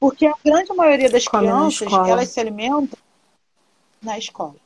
[0.00, 2.98] Porque a grande maioria das crianças, elas se alimentam
[4.02, 4.56] na escola.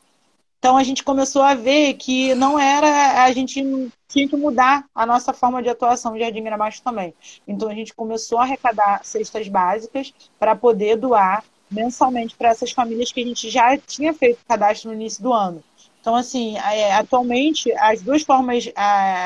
[0.58, 3.62] Então a gente começou a ver que não era a gente
[4.08, 7.14] tinha que mudar a nossa forma de atuação de Jardim Gramacho também.
[7.46, 13.12] Então a gente começou a arrecadar cestas básicas para poder doar mensalmente para essas famílias
[13.12, 15.62] que a gente já tinha feito cadastro no início do ano.
[16.00, 18.70] Então assim, é, atualmente as duas formas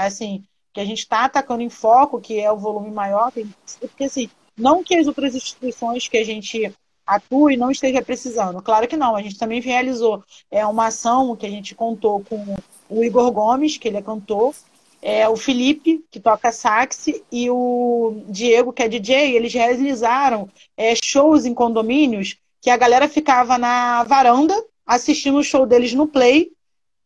[0.05, 3.33] assim que a gente está atacando em foco, que é o volume maior,
[3.81, 6.73] porque assim, não que as outras instituições que a gente
[7.17, 8.63] atue e não esteja precisando.
[8.63, 9.17] Claro que não.
[9.17, 12.57] A gente também realizou é, uma ação que a gente contou com
[12.89, 14.55] o Igor Gomes, que ele é cantor,
[15.03, 20.95] é, o Felipe, que toca sax, e o Diego, que é DJ, eles realizaram é,
[20.95, 24.55] shows em condomínios que a galera ficava na varanda
[24.87, 26.51] assistindo o show deles no Play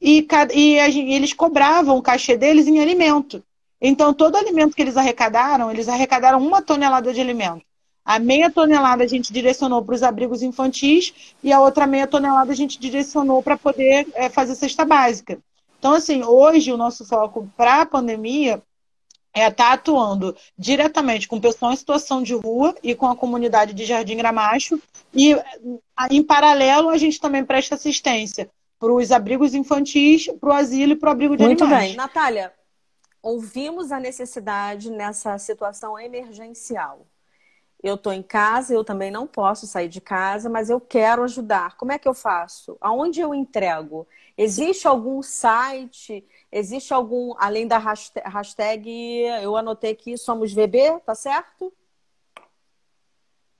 [0.01, 3.43] e, e, e eles cobravam o cachê deles em alimento.
[3.81, 7.65] Então, todo alimento que eles arrecadaram, eles arrecadaram uma tonelada de alimento.
[8.05, 12.53] A meia tonelada a gente direcionou para os abrigos infantis e a outra meia tonelada
[12.53, 15.39] a gente direcionou para poder é, fazer cesta básica.
[15.79, 18.63] Então, assim, hoje o nosso foco para a pandemia
[19.33, 23.73] é estar tá atuando diretamente com pessoas em situação de rua e com a comunidade
[23.73, 24.81] de Jardim Gramacho.
[25.13, 25.37] E,
[26.11, 30.97] em paralelo, a gente também presta assistência para os abrigos infantis, para o asilo e
[30.97, 31.89] para o abrigo de Muito animais.
[31.89, 32.07] Muito bem.
[32.07, 32.53] Natália,
[33.23, 37.07] ouvimos a necessidade nessa situação emergencial
[37.85, 41.77] eu estou em casa, eu também não posso sair de casa, mas eu quero ajudar.
[41.77, 42.79] Como é que eu faço?
[42.81, 44.09] Aonde eu entrego?
[44.39, 46.25] Existe algum site?
[46.51, 48.89] Existe algum, além da hashtag,
[49.43, 51.71] eu anotei aqui, somos VB, tá certo?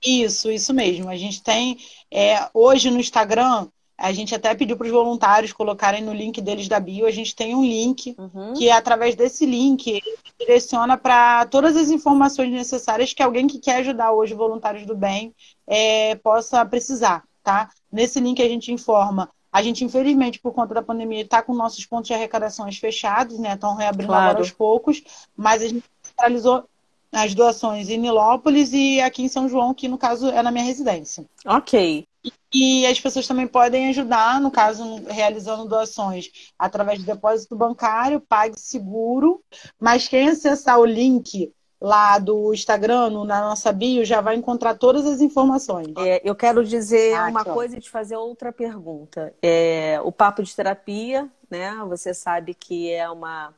[0.03, 1.07] Isso, isso mesmo.
[1.07, 1.77] A gente tem,
[2.09, 6.67] é, hoje no Instagram, a gente até pediu para os voluntários colocarem no link deles
[6.67, 7.05] da bio.
[7.05, 8.53] A gente tem um link uhum.
[8.53, 10.01] que, através desse link,
[10.39, 15.33] direciona para todas as informações necessárias que alguém que quer ajudar hoje voluntários do bem
[15.65, 17.69] é, possa precisar, tá?
[17.91, 19.29] Nesse link a gente informa.
[19.51, 23.53] A gente, infelizmente, por conta da pandemia, está com nossos pontos de arrecadações fechados, né?
[23.53, 24.25] Estão reabrindo claro.
[24.25, 25.01] agora aos poucos,
[25.37, 26.65] mas a gente centralizou
[27.13, 30.65] as doações em Nilópolis e aqui em São João, que no caso é na minha
[30.65, 31.25] residência.
[31.45, 32.05] Ok.
[32.53, 39.43] E as pessoas também podem ajudar, no caso, realizando doações através de depósito bancário, PagSeguro.
[39.79, 45.05] Mas quem acessar o link lá do Instagram, na nossa bio, já vai encontrar todas
[45.05, 45.93] as informações.
[45.97, 49.33] É, eu quero dizer ah, uma coisa e te fazer outra pergunta.
[49.41, 51.75] É, o Papo de Terapia, né?
[51.89, 53.53] Você sabe que é uma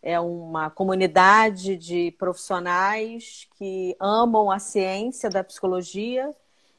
[0.00, 6.32] é uma comunidade de profissionais que amam a ciência da psicologia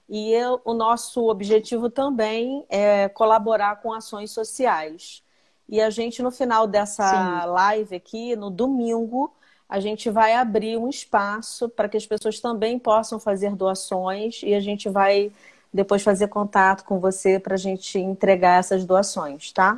[0.09, 5.21] e eu, o nosso objetivo também é colaborar com ações sociais.
[5.67, 7.07] E a gente, no final dessa
[7.43, 7.47] Sim.
[7.49, 9.31] live aqui, no domingo,
[9.69, 14.55] a gente vai abrir um espaço para que as pessoas também possam fazer doações e
[14.55, 15.31] a gente vai
[15.71, 19.75] depois fazer contato com você para a gente entregar essas doações, tá?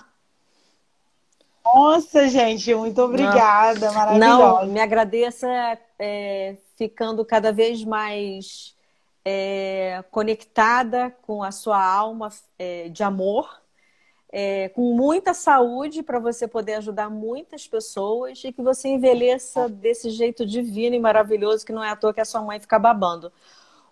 [1.66, 3.94] Nossa, gente, muito obrigada, Não.
[3.94, 4.66] maravilhosa.
[4.66, 5.48] Não, me agradeça
[6.00, 8.74] é, ficando cada vez mais
[9.24, 13.62] é, conectada com a sua alma é, de amor,
[14.32, 20.10] é, com muita saúde para você poder ajudar muitas pessoas e que você envelheça desse
[20.10, 23.32] jeito divino e maravilhoso que não é à toa que a sua mãe fica babando.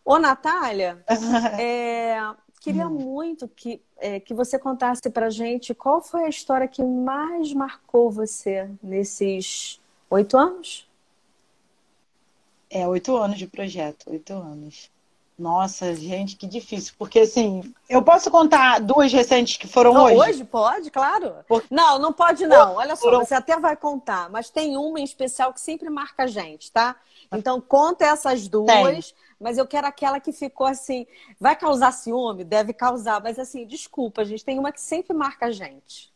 [0.04, 1.04] Ô, Natália,
[1.60, 2.18] é,
[2.62, 2.92] queria hum.
[2.92, 8.10] muito que, é, que você contasse para gente qual foi a história que mais marcou
[8.10, 10.88] você nesses oito anos?
[12.70, 14.90] É, oito anos de projeto, oito anos.
[15.40, 16.94] Nossa, gente, que difícil.
[17.00, 20.18] Porque, assim, eu posso contar duas recentes que foram não, hoje?
[20.18, 21.34] Hoje pode, claro.
[21.72, 22.76] Não, não pode não.
[22.76, 24.30] Olha só, você até vai contar.
[24.30, 26.98] Mas tem uma em especial que sempre marca a gente, tá?
[27.32, 28.68] Então, conta essas duas.
[28.68, 29.04] Tem.
[29.40, 31.08] Mas eu quero aquela que ficou assim...
[31.40, 32.44] Vai causar ciúme?
[32.44, 33.24] Deve causar.
[33.24, 34.44] Mas, assim, desculpa, gente.
[34.44, 36.12] Tem uma que sempre marca a gente.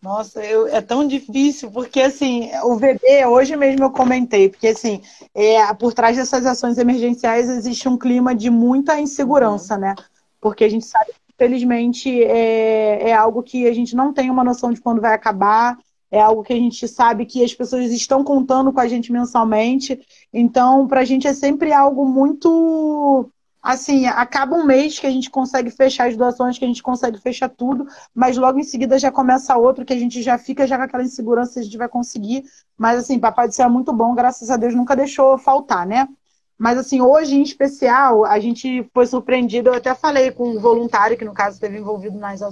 [0.00, 5.02] Nossa, eu, é tão difícil, porque assim, o VB, hoje mesmo eu comentei, porque assim,
[5.34, 9.96] é, por trás dessas ações emergenciais existe um clima de muita insegurança, né?
[10.40, 14.44] Porque a gente sabe que, infelizmente, é, é algo que a gente não tem uma
[14.44, 15.76] noção de quando vai acabar,
[16.10, 20.00] é algo que a gente sabe que as pessoas estão contando com a gente mensalmente.
[20.32, 23.28] Então, para a gente é sempre algo muito
[23.62, 27.18] assim, acaba um mês que a gente consegue fechar as doações, que a gente consegue
[27.18, 30.76] fechar tudo, mas logo em seguida já começa outro que a gente já fica já
[30.76, 32.44] com aquela insegurança se a gente vai conseguir.
[32.76, 36.08] Mas assim, Papai do Céu é muito bom, graças a Deus nunca deixou faltar, né?
[36.56, 41.16] Mas assim, hoje em especial, a gente foi surpreendido, eu até falei com um voluntário
[41.16, 42.48] que no caso esteve envolvido nessa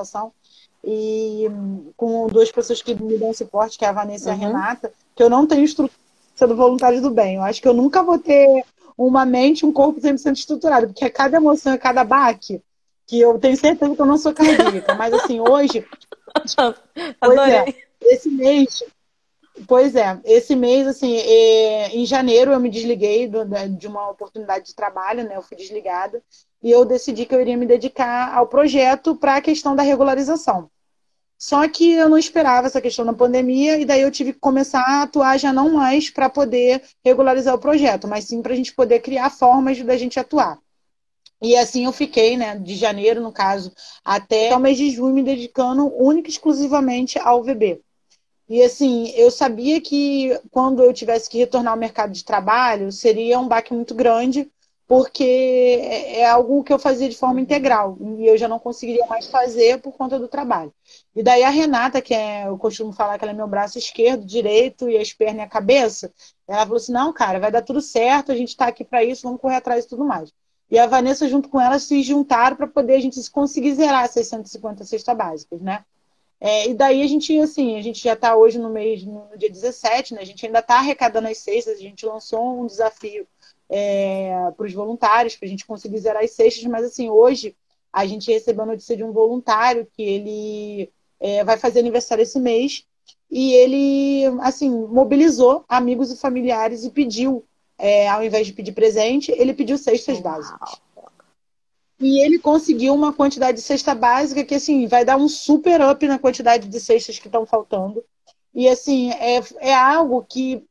[0.00, 0.32] ação,
[0.84, 1.46] e
[1.96, 4.38] com duas pessoas que me dão suporte, que é a Vanessa uhum.
[4.38, 4.52] e a uhum.
[4.54, 5.92] Renata, que eu não tenho estrutura
[6.40, 7.36] do voluntário do bem.
[7.36, 8.64] Eu acho que eu nunca vou ter
[9.06, 12.62] uma mente, um corpo 100% estruturado, porque a cada emoção, a cada baque,
[13.06, 15.86] que eu tenho certeza que eu não sou cardíaca, mas assim, hoje.
[17.18, 18.84] pois é, esse mês.
[19.66, 23.30] Pois é, esse mês, assim, é, em janeiro eu me desliguei
[23.76, 25.36] de uma oportunidade de trabalho, né?
[25.36, 26.22] Eu fui desligada
[26.62, 30.70] e eu decidi que eu iria me dedicar ao projeto para a questão da regularização.
[31.42, 34.82] Só que eu não esperava essa questão da pandemia e daí eu tive que começar
[34.82, 38.74] a atuar já não mais para poder regularizar o projeto, mas sim para a gente
[38.74, 40.58] poder criar formas da gente atuar.
[41.40, 43.72] E assim eu fiquei, né, de janeiro, no caso,
[44.04, 47.80] até o mês de junho, me dedicando única e exclusivamente ao VB.
[48.46, 53.38] E assim, eu sabia que quando eu tivesse que retornar ao mercado de trabalho, seria
[53.40, 54.50] um baque muito grande,
[54.86, 59.06] porque é, é algo que eu fazia de forma integral e eu já não conseguiria
[59.06, 60.74] mais fazer por conta do trabalho.
[61.14, 64.24] E daí a Renata, que é, eu costumo falar que ela é meu braço esquerdo,
[64.24, 66.12] direito e as pernas e a cabeça,
[66.46, 69.22] ela falou assim: não, cara, vai dar tudo certo, a gente está aqui para isso,
[69.22, 70.32] vamos correr atrás e tudo mais.
[70.70, 74.28] E a Vanessa, junto com ela, se juntaram para poder a gente conseguir zerar essas
[74.28, 75.84] 150 cestas básicas, né?
[76.40, 79.50] É, e daí a gente, assim, a gente já está hoje no mês, no dia
[79.50, 80.22] 17, né?
[80.22, 83.26] A gente ainda está arrecadando as cestas, a gente lançou um desafio
[83.68, 87.56] é, para os voluntários, para a gente conseguir zerar as cestas, mas assim, hoje
[87.92, 90.90] a gente recebeu a notícia de um voluntário que ele
[91.20, 92.84] é, vai fazer aniversário esse mês
[93.30, 97.44] e ele, assim, mobilizou amigos e familiares e pediu,
[97.78, 100.80] é, ao invés de pedir presente, ele pediu cestas básicas.
[102.00, 106.06] E ele conseguiu uma quantidade de cesta básica que, assim, vai dar um super up
[106.08, 108.02] na quantidade de cestas que estão faltando.
[108.54, 110.64] E, assim, é, é algo que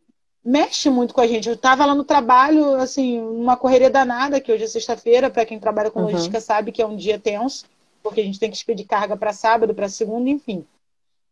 [0.43, 1.47] mexe muito com a gente.
[1.47, 5.59] Eu estava lá no trabalho, assim, uma correria danada, que hoje é sexta-feira, para quem
[5.59, 6.07] trabalha com uhum.
[6.07, 7.65] logística sabe que é um dia tenso,
[8.01, 10.65] porque a gente tem que expedir carga para sábado, para segunda, enfim.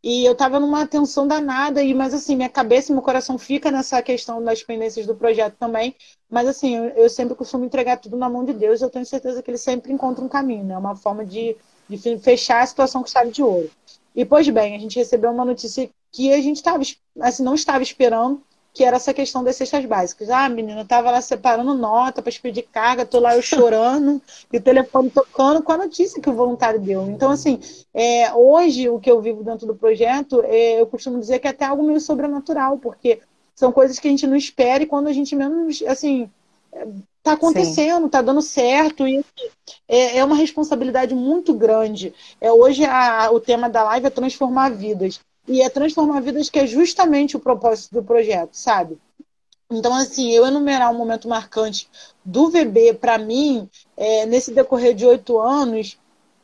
[0.04, 3.72] E eu estava numa tensão danada, e mas assim, minha cabeça e meu coração fica
[3.72, 5.96] nessa questão das pendências do projeto também.
[6.30, 9.42] Mas assim, eu, eu sempre costumo entregar tudo na mão de Deus, eu tenho certeza
[9.42, 10.78] que ele sempre encontra um caminho, né?
[10.78, 11.56] Uma forma de,
[11.90, 13.70] de fechar a situação com chave de ouro.
[14.16, 16.82] E pois bem, a gente recebeu uma notícia que a gente tava,
[17.20, 18.42] assim, não estava esperando,
[18.78, 20.30] que era essa questão das cestas básicas.
[20.30, 24.22] Ah, menina, eu tava lá separando nota para expedir carga, tô lá eu chorando,
[24.54, 27.08] e o telefone tocando com a notícia que o voluntário deu.
[27.08, 27.60] Então, assim,
[27.92, 31.50] é, hoje o que eu vivo dentro do projeto, é, eu costumo dizer que é
[31.50, 33.20] até algo meio sobrenatural, porque
[33.56, 36.30] são coisas que a gente não espera e quando a gente menos, assim,
[37.24, 38.10] tá acontecendo, Sim.
[38.10, 39.50] tá dando certo e assim,
[39.88, 42.14] é, é, uma responsabilidade muito grande.
[42.40, 46.60] É hoje a, o tema da live é transformar vidas e é transformar vidas que
[46.60, 48.98] é justamente o propósito do projeto, sabe?
[49.70, 51.90] Então, assim, eu enumerar um momento marcante
[52.24, 55.98] do VB, para mim, é, nesse decorrer de oito anos,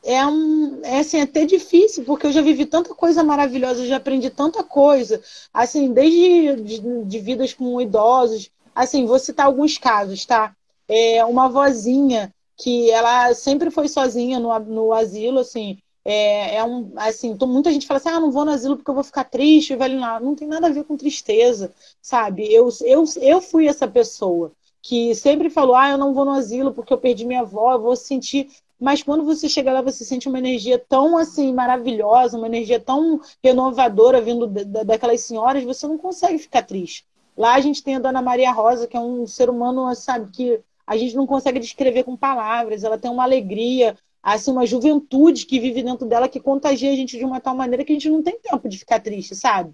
[0.04, 3.96] é, um, é, assim, é até difícil, porque eu já vivi tanta coisa maravilhosa, já
[3.96, 5.22] aprendi tanta coisa,
[5.54, 10.54] assim, desde de, de vidas com idosos, assim, vou citar alguns casos, tá?
[10.88, 16.92] É, uma vozinha que ela sempre foi sozinha no, no asilo, assim, é, é um,
[16.98, 19.24] assim, tô, muita gente fala assim, ah, não vou no asilo porque eu vou ficar
[19.24, 20.20] triste, vai lá.
[20.20, 22.52] Não tem nada a ver com tristeza, sabe?
[22.54, 26.74] Eu, eu, eu fui essa pessoa que sempre falou, ah, eu não vou no asilo
[26.74, 28.50] porque eu perdi minha avó, eu vou sentir.
[28.80, 33.22] Mas quando você chega lá, você sente uma energia tão assim maravilhosa, uma energia tão
[33.42, 37.06] renovadora vindo daquelas senhoras, você não consegue ficar triste.
[37.38, 40.60] Lá a gente tem a Dona Maria Rosa, que é um ser humano, sabe, que
[40.86, 42.84] a gente não consegue descrever com palavras.
[42.84, 47.18] Ela tem uma alegria, assim, uma juventude que vive dentro dela que contagia a gente
[47.18, 49.74] de uma tal maneira que a gente não tem tempo de ficar triste, sabe?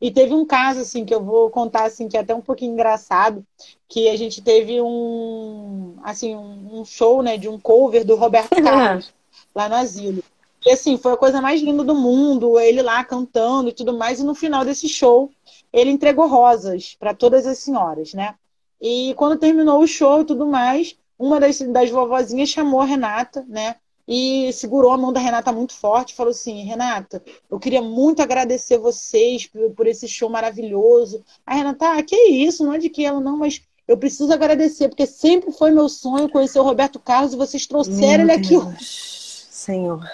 [0.00, 2.72] E teve um caso, assim, que eu vou contar, assim, que é até um pouquinho
[2.72, 3.46] engraçado,
[3.88, 9.12] que a gente teve um, assim, um show, né, de um cover do Roberto Carlos,
[9.54, 10.24] lá no asilo.
[10.64, 14.20] E, assim, foi a coisa mais linda do mundo, ele lá cantando e tudo mais,
[14.20, 15.30] e no final desse show,
[15.72, 18.34] ele entregou rosas para todas as senhoras, né?
[18.80, 23.44] E quando terminou o show e tudo mais, uma das, das vovozinhas chamou a Renata,
[23.48, 23.76] né?
[24.14, 28.76] E segurou a mão da Renata muito forte, falou assim: Renata, eu queria muito agradecer
[28.76, 31.24] vocês por, por esse show maravilhoso.
[31.46, 34.90] A Renata, ah, que isso, não é de que ela não, mas eu preciso agradecer,
[34.90, 38.54] porque sempre foi meu sonho conhecer o Roberto Carlos e vocês trouxeram meu ele aqui
[38.54, 38.76] hoje.
[38.78, 40.06] Senhor.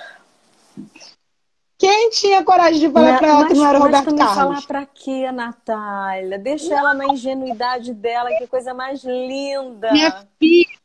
[1.76, 4.34] Quem tinha coragem de falar para ela que não era Roberto Carlos?
[4.34, 6.38] falar para quê, Natália?
[6.38, 9.92] Deixa ela na ingenuidade dela, que coisa mais linda.
[9.92, 10.77] Minha filha,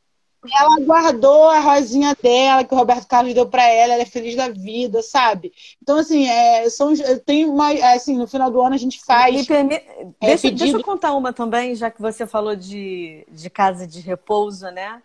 [0.51, 4.35] ela guardou a rosinha dela, que o Roberto Carlos deu para ela, ela é feliz
[4.35, 5.53] da vida, sabe?
[5.81, 6.93] Então, assim, é, são,
[7.25, 9.45] tem uma, é, assim, no final do ano a gente faz.
[9.45, 9.75] Permi...
[9.75, 10.59] É, deixa, pedido...
[10.59, 15.01] deixa eu contar uma também, já que você falou de, de casa de repouso, né?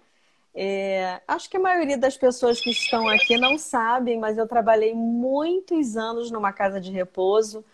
[0.55, 4.93] É, acho que a maioria das pessoas que estão aqui não sabem, mas eu trabalhei
[4.93, 7.65] muitos anos numa casa de repouso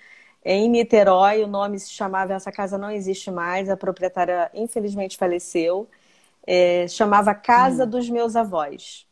[0.45, 1.43] em Niterói.
[1.43, 3.71] O nome se chamava Essa Casa Não Existe Mais.
[3.71, 5.89] A proprietária, infelizmente, faleceu.
[6.47, 7.89] É, chamava Casa hum.
[7.89, 9.07] dos Meus Avós.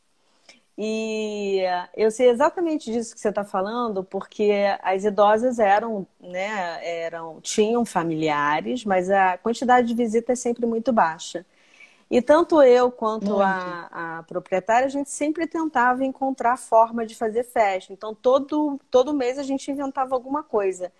[0.77, 1.61] E
[1.95, 7.85] eu sei exatamente disso que você está falando, porque as idosas eram, né, eram, tinham
[7.85, 11.45] familiares, mas a quantidade de visitas é sempre muito baixa.
[12.11, 17.42] E tanto eu quanto a, a, proprietária, a gente sempre tentava encontrar forma de fazer
[17.42, 17.90] festa.
[17.92, 20.92] Então, todo, todo mês a gente inventava alguma coisa.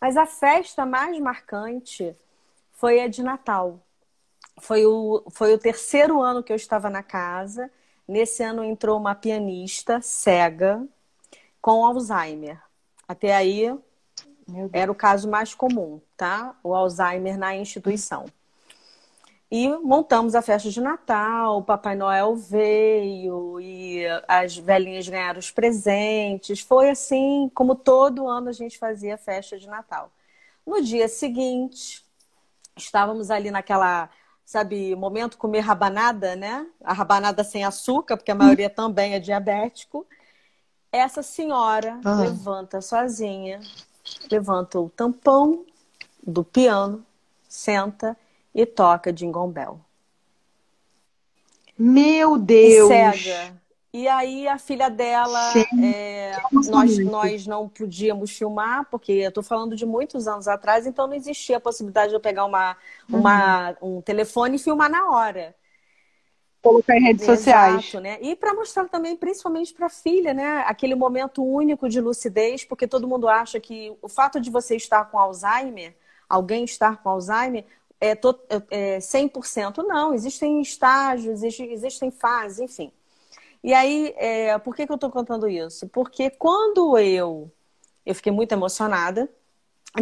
[0.00, 2.16] Mas a festa mais marcante
[2.72, 3.78] foi a de Natal.
[4.58, 7.70] Foi o, foi o terceiro ano que eu estava na casa.
[8.06, 10.86] Nesse ano entrou uma pianista cega
[11.60, 12.60] com Alzheimer.
[13.08, 13.76] Até aí
[14.72, 16.54] era o caso mais comum, tá?
[16.62, 18.26] O Alzheimer na instituição.
[19.50, 25.50] E montamos a festa de Natal, o Papai Noel veio e as velhinhas ganharam os
[25.50, 26.60] presentes.
[26.60, 30.10] Foi assim como todo ano a gente fazia a festa de Natal.
[30.66, 32.04] No dia seguinte,
[32.76, 34.10] estávamos ali naquela,
[34.44, 36.66] sabe, momento comer rabanada, né?
[36.82, 40.06] A rabanada sem açúcar, porque a maioria também é diabético.
[40.92, 42.20] Essa senhora uhum.
[42.20, 43.60] levanta sozinha,
[44.30, 45.64] levanta o tampão
[46.22, 47.04] do piano,
[47.48, 48.16] senta
[48.54, 49.80] e toca Jingle Bell.
[51.76, 52.90] Meu Deus!
[52.90, 53.63] E cega.
[53.94, 56.32] E aí a filha dela, é,
[56.68, 61.14] nós, nós não podíamos filmar, porque eu estou falando de muitos anos atrás, então não
[61.14, 62.76] existia a possibilidade de eu pegar uma,
[63.08, 63.20] uhum.
[63.20, 65.54] uma, um telefone e filmar na hora.
[66.60, 68.02] Colocar em redes Exato, sociais.
[68.02, 68.18] Né?
[68.20, 70.64] E para mostrar também, principalmente para a filha, né?
[70.66, 75.04] aquele momento único de lucidez, porque todo mundo acha que o fato de você estar
[75.04, 75.94] com Alzheimer,
[76.28, 77.64] alguém estar com Alzheimer,
[78.00, 78.36] é, to,
[78.70, 79.84] é 100%.
[79.86, 82.90] Não, existem estágios, existem fases, enfim.
[83.64, 85.88] E aí, é, por que, que eu estou contando isso?
[85.88, 87.50] Porque quando eu,
[88.04, 89.28] eu fiquei muito emocionada,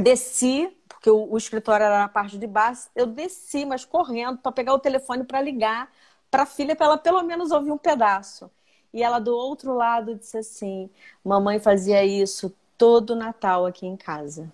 [0.01, 4.53] desci, porque o, o escritório era na parte de baixo, eu desci, mas correndo, para
[4.53, 5.93] pegar o telefone para ligar
[6.33, 8.51] para a filha, para ela pelo menos ouvir um pedaço.
[8.93, 10.91] E ela do outro lado disse assim:
[11.25, 14.53] Mamãe fazia isso todo Natal aqui em casa.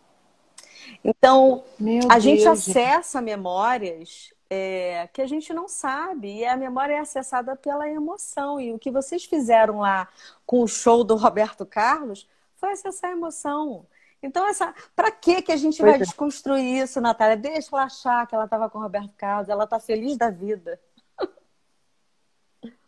[1.05, 2.23] Então, Meu a Deus.
[2.25, 6.39] gente acessa memórias é, que a gente não sabe.
[6.39, 8.61] E a memória é acessada pela emoção.
[8.61, 10.09] E o que vocês fizeram lá
[10.47, 13.87] com o show do Roberto Carlos foi acessar a emoção.
[14.23, 16.05] Então, essa, para que que a gente pois vai é.
[16.05, 17.37] desconstruir isso, Natália?
[17.37, 20.81] Deixa ela achar que ela estava com o Roberto Carlos, ela está feliz da vida.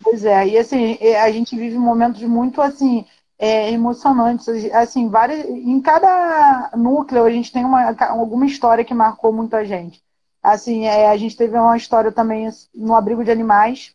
[0.03, 3.07] Pois é, e assim, a gente vive momentos muito assim,
[3.39, 4.49] é, emocionantes.
[4.73, 9.63] Assim, várias, em cada núcleo a gente tem uma, alguma história que marcou muito a
[9.63, 10.03] gente.
[10.43, 13.95] Assim, é, a gente teve uma história também no abrigo de animais,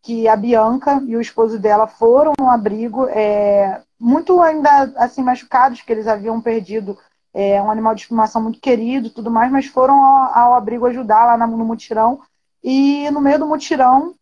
[0.00, 5.80] que a Bianca e o esposo dela foram no abrigo, é, muito ainda assim machucados,
[5.80, 6.98] que eles haviam perdido
[7.32, 11.24] é, um animal de estimação muito querido tudo mais, mas foram ao, ao abrigo ajudar
[11.24, 12.20] lá no mutirão.
[12.62, 14.14] E no meio do mutirão,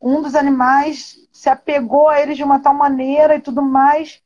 [0.00, 4.20] um dos animais se apegou a eles de uma tal maneira e tudo mais,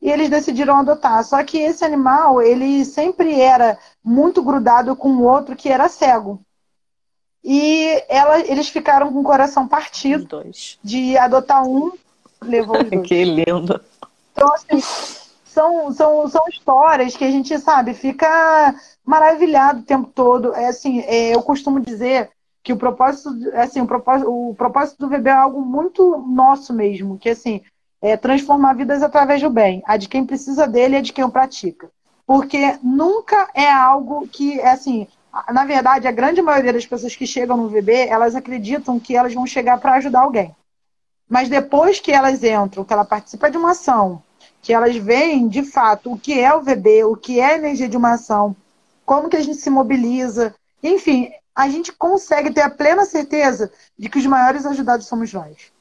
[0.00, 1.22] e eles decidiram adotar.
[1.24, 6.40] Só que esse animal, ele sempre era muito grudado com o outro que era cego.
[7.42, 10.44] E ela, eles ficaram com o coração partido
[10.82, 11.92] de adotar um,
[12.42, 13.06] levou os dois.
[13.06, 13.80] que lindo.
[14.32, 14.80] Então, assim,
[15.44, 18.74] são, são, são histórias que a gente, sabe, fica
[19.04, 20.54] maravilhado o tempo todo.
[20.54, 22.30] É assim, é, eu costumo dizer
[22.62, 27.18] que o propósito, assim, o propósito, o propósito do VB é algo muito nosso mesmo,
[27.18, 27.62] que assim,
[28.00, 29.82] é transformar vidas através do bem.
[29.86, 31.90] A de quem precisa dele a de quem o pratica.
[32.26, 35.06] Porque nunca é algo que, é assim,
[35.50, 39.34] na verdade, a grande maioria das pessoas que chegam no VB, elas acreditam que elas
[39.34, 40.54] vão chegar para ajudar alguém.
[41.28, 44.22] Mas depois que elas entram, que ela participa de uma ação,
[44.62, 47.88] que elas veem de fato o que é o VB, o que é a energia
[47.88, 48.56] de uma ação,
[49.04, 54.08] como que a gente se mobiliza, enfim, a gente consegue ter a plena certeza de
[54.08, 55.72] que os maiores ajudados somos nós.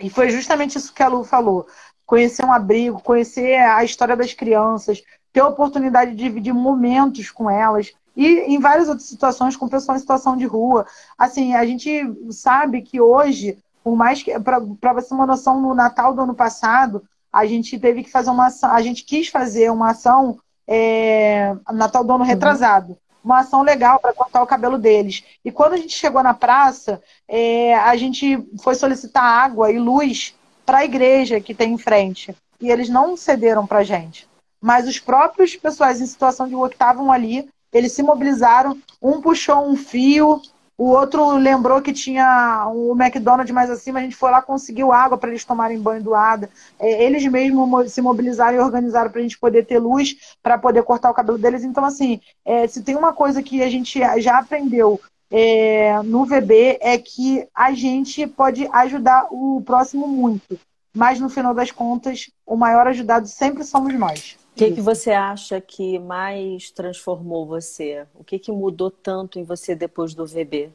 [0.00, 1.66] E foi justamente isso que a Lu falou.
[2.04, 7.50] Conhecer um abrigo, conhecer a história das crianças, ter a oportunidade de dividir momentos com
[7.50, 7.92] elas.
[8.16, 10.86] E em várias outras situações, com pessoas em situação de rua.
[11.18, 14.38] Assim, a gente sabe que hoje, por mais que.
[14.40, 18.30] Para você ter uma noção, no Natal do ano passado, a gente teve que fazer
[18.30, 22.96] uma ação, a gente quis fazer uma ação é, Natal do ano uhum.
[23.26, 25.24] Uma ação legal para cortar o cabelo deles.
[25.44, 30.32] E quando a gente chegou na praça, é, a gente foi solicitar água e luz
[30.64, 32.32] para a igreja que tem em frente.
[32.60, 34.28] E eles não cederam para a gente.
[34.60, 38.80] Mas os próprios pessoais em situação de rua que estavam ali, eles se mobilizaram.
[39.02, 40.40] Um puxou um fio,
[40.78, 45.16] o outro lembrou que tinha o McDonald's mais acima, a gente foi lá, conseguiu água
[45.16, 46.50] para eles tomarem banho doada.
[46.78, 50.82] É, eles mesmos se mobilizaram e organizaram para a gente poder ter luz, para poder
[50.82, 51.64] cortar o cabelo deles.
[51.64, 55.00] Então, assim, é, se tem uma coisa que a gente já aprendeu
[55.30, 60.58] é, no VB é que a gente pode ajudar o próximo muito.
[60.96, 64.38] Mas, no final das contas, o maior ajudado sempre somos nós.
[64.52, 68.06] O que, que você acha que mais transformou você?
[68.14, 70.70] O que, que mudou tanto em você depois do VB?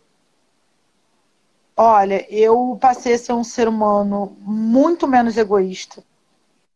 [1.75, 6.03] Olha, eu passei a ser um ser humano muito menos egoísta.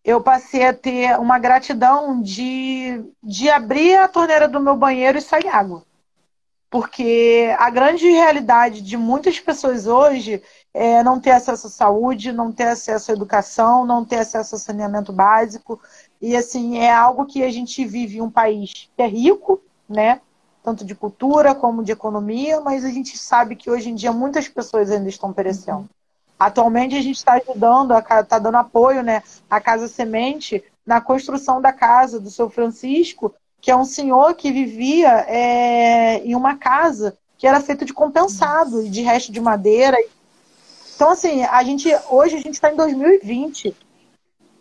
[0.03, 5.21] Eu passei a ter uma gratidão de, de abrir a torneira do meu banheiro e
[5.21, 5.83] sair água.
[6.75, 12.51] Porque a grande realidade de muitas pessoas hoje é não ter acesso à saúde, não
[12.51, 15.79] ter acesso à educação, não ter acesso ao saneamento básico,
[16.21, 20.19] e assim, é algo que a gente vive em um país que é rico, né?
[20.61, 24.49] Tanto de cultura como de economia, mas a gente sabe que hoje em dia muitas
[24.49, 25.89] pessoas ainda estão perecendo.
[26.37, 31.71] Atualmente a gente está ajudando, está dando apoio né, à Casa Semente na construção da
[31.71, 33.33] casa do seu Francisco,
[33.65, 38.85] que é um senhor que vivia é, em uma casa que era feita de compensado
[38.85, 39.97] e de resto de madeira.
[40.95, 43.75] Então, assim, a gente hoje a gente está em 2020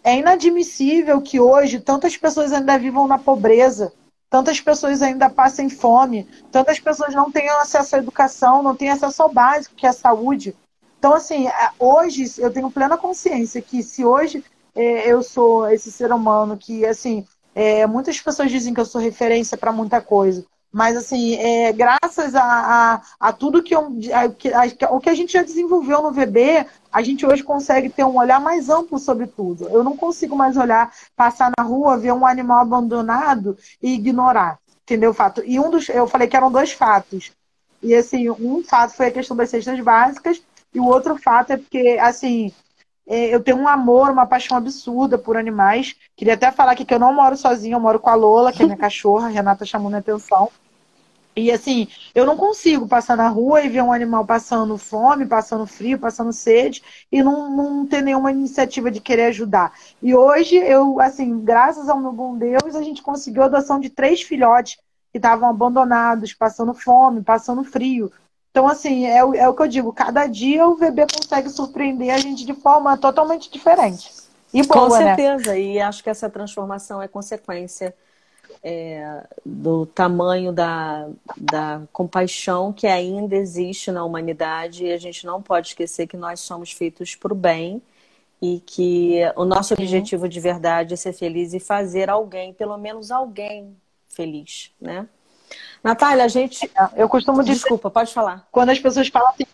[0.03, 3.93] é inadmissível que hoje tantas pessoas ainda vivam na pobreza,
[4.31, 9.23] tantas pessoas ainda passem fome, tantas pessoas não tenham acesso à educação, não tenham acesso
[9.23, 10.57] ao básico, que é a saúde.
[10.99, 14.43] Então, assim, é, hoje eu tenho plena consciência que se hoje
[14.75, 19.01] é, eu sou esse ser humano que, assim, é, muitas pessoas dizem que eu sou
[19.01, 20.45] referência para muita coisa.
[20.75, 25.15] Mas, assim, é, graças a, a, a, tudo que, eu, a, a, o que a
[25.15, 29.29] gente já desenvolveu no VB, a gente hoje consegue ter um olhar mais amplo sobre
[29.29, 29.69] tudo.
[29.69, 34.59] Eu não consigo mais olhar, passar na rua, ver um animal abandonado e ignorar.
[34.83, 35.45] Entendeu o fato?
[35.47, 35.89] E um dos.
[35.89, 37.31] Eu falei que eram dois fatos.
[37.81, 40.43] E, assim, um fato foi a questão das cestas básicas,
[40.75, 42.53] e o outro fato é porque, assim,
[43.07, 45.95] eu tenho um amor, uma paixão absurda por animais.
[46.17, 48.63] Queria até falar aqui que eu não moro sozinha, eu moro com a Lola, que
[48.63, 50.51] é minha cachorra, a Renata chamou minha atenção.
[51.37, 55.67] E assim, eu não consigo passar na rua e ver um animal passando fome, passando
[55.67, 56.81] frio, passando sede
[57.11, 59.73] e não, não ter nenhuma iniciativa de querer ajudar.
[60.01, 63.91] E hoje, eu, assim, graças ao meu bom Deus, a gente conseguiu a adoção de
[63.91, 64.77] três filhotes
[65.11, 68.13] que estavam abandonados, passando fome, passando frio.
[68.55, 72.19] Então, assim, é, é o que eu digo, cada dia o VB consegue surpreender a
[72.19, 74.13] gente de forma totalmente diferente.
[74.53, 75.17] E boa, Com né?
[75.17, 75.61] certeza, né?
[75.61, 77.93] e acho que essa transformação é consequência
[78.63, 85.43] é, do tamanho da, da compaixão que ainda existe na humanidade e a gente não
[85.43, 87.83] pode esquecer que nós somos feitos para o bem
[88.41, 93.11] e que o nosso objetivo de verdade é ser feliz e fazer alguém, pelo menos
[93.11, 93.77] alguém,
[94.09, 95.09] feliz, né?
[95.85, 96.71] Natália, a gente.
[96.97, 97.59] Eu costumo dizer.
[97.59, 98.49] Desculpa, pode falar.
[98.51, 99.45] Quando as pessoas falam assim,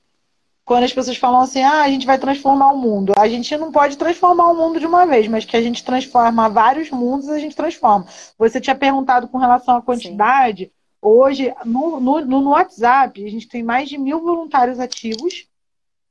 [0.64, 3.12] quando as pessoas falam assim, ah, a gente vai transformar o mundo.
[3.18, 6.48] A gente não pode transformar o mundo de uma vez, mas que a gente transforma
[6.48, 8.06] vários mundos, a gente transforma.
[8.38, 10.66] Você tinha perguntado com relação à quantidade.
[10.66, 10.70] Sim.
[11.02, 15.46] Hoje, no, no, no WhatsApp, a gente tem mais de mil voluntários ativos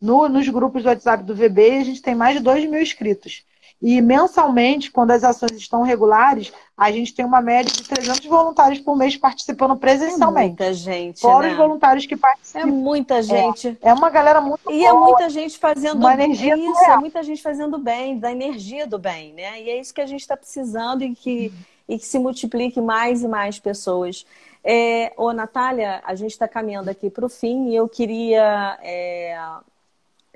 [0.02, 3.46] No, nos grupos do WhatsApp do VB, a gente tem mais de 2 mil inscritos.
[3.82, 8.80] E mensalmente, quando as ações estão regulares, a gente tem uma média de 300 voluntários
[8.82, 10.62] por mês participando presencialmente.
[10.62, 11.22] É muita gente.
[11.22, 11.54] Fora né?
[11.54, 12.60] os voluntários que participam.
[12.60, 13.78] É muita gente.
[13.82, 16.84] É, é uma galera muito E é boa, é muita gente fazendo uma energia isso,
[16.84, 19.62] é muita gente fazendo bem, da energia do bem, né?
[19.62, 21.54] E é isso que a gente está precisando e que,
[21.88, 24.26] e que se multiplique mais e mais pessoas.
[24.62, 29.40] É, ô, Natália, a gente está caminhando aqui para o fim e eu queria é,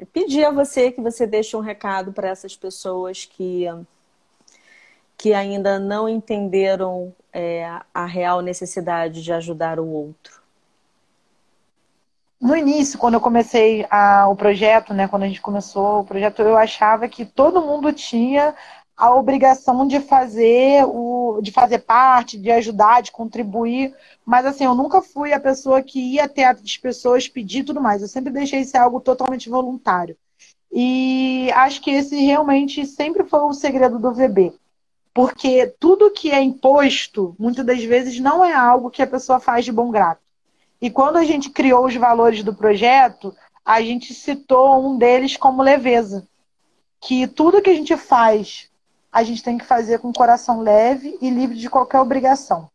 [0.06, 3.66] pedir a você que você deixe um recado para essas pessoas que,
[5.18, 10.41] que ainda não entenderam é, a real necessidade de ajudar o outro.
[12.39, 16.41] No início, quando eu comecei a, o projeto, né, quando a gente começou o projeto,
[16.41, 18.54] eu achava que todo mundo tinha
[18.96, 23.94] a obrigação de fazer o, de fazer parte, de ajudar, de contribuir.
[24.26, 28.02] Mas assim, eu nunca fui a pessoa que ia até as pessoas pedir tudo mais.
[28.02, 30.16] Eu sempre deixei ser algo totalmente voluntário.
[30.72, 34.54] E acho que esse realmente sempre foi o segredo do VB.
[35.14, 39.64] Porque tudo que é imposto, muitas das vezes, não é algo que a pessoa faz
[39.64, 40.20] de bom grado.
[40.82, 45.62] E quando a gente criou os valores do projeto, a gente citou um deles como
[45.62, 46.28] leveza.
[47.00, 48.70] Que tudo que a gente faz
[49.14, 52.68] a gente tem que fazer com o coração leve e livre de qualquer obrigação.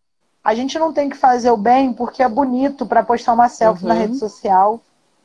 [0.43, 3.83] A gente não tem que fazer o bem porque é bonito para postar uma selfie
[3.83, 3.89] uhum.
[3.89, 4.81] na rede social.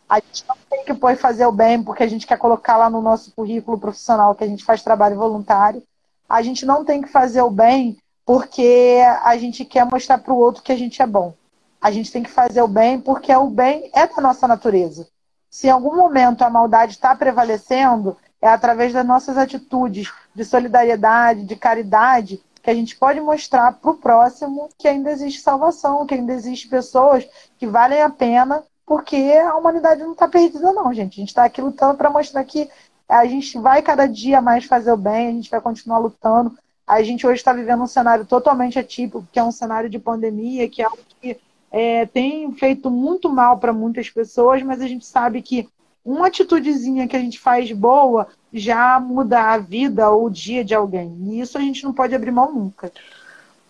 [0.09, 2.89] A gente não tem que pôr fazer o bem porque a gente quer colocar lá
[2.89, 5.83] no nosso currículo profissional que a gente faz trabalho voluntário.
[6.27, 7.95] A gente não tem que fazer o bem
[8.25, 11.35] porque a gente quer mostrar para o outro que a gente é bom.
[11.79, 15.07] A gente tem que fazer o bem porque o bem é da nossa natureza.
[15.49, 21.45] Se em algum momento a maldade está prevalecendo, é através das nossas atitudes de solidariedade,
[21.45, 26.13] de caridade, que a gente pode mostrar para o próximo que ainda existe salvação, que
[26.13, 27.25] ainda existe pessoas
[27.57, 31.13] que valem a pena, porque a humanidade não está perdida, não, gente.
[31.13, 32.69] A gente está aqui lutando para mostrar que
[33.07, 36.57] a gente vai cada dia mais fazer o bem, a gente vai continuar lutando.
[36.85, 40.67] A gente hoje está vivendo um cenário totalmente atípico, que é um cenário de pandemia,
[40.67, 41.39] que é algo que
[41.71, 45.69] é, tem feito muito mal para muitas pessoas, mas a gente sabe que
[46.05, 50.75] uma atitudezinha que a gente faz boa já muda a vida ou o dia de
[50.75, 51.15] alguém.
[51.21, 52.91] E isso a gente não pode abrir mão nunca.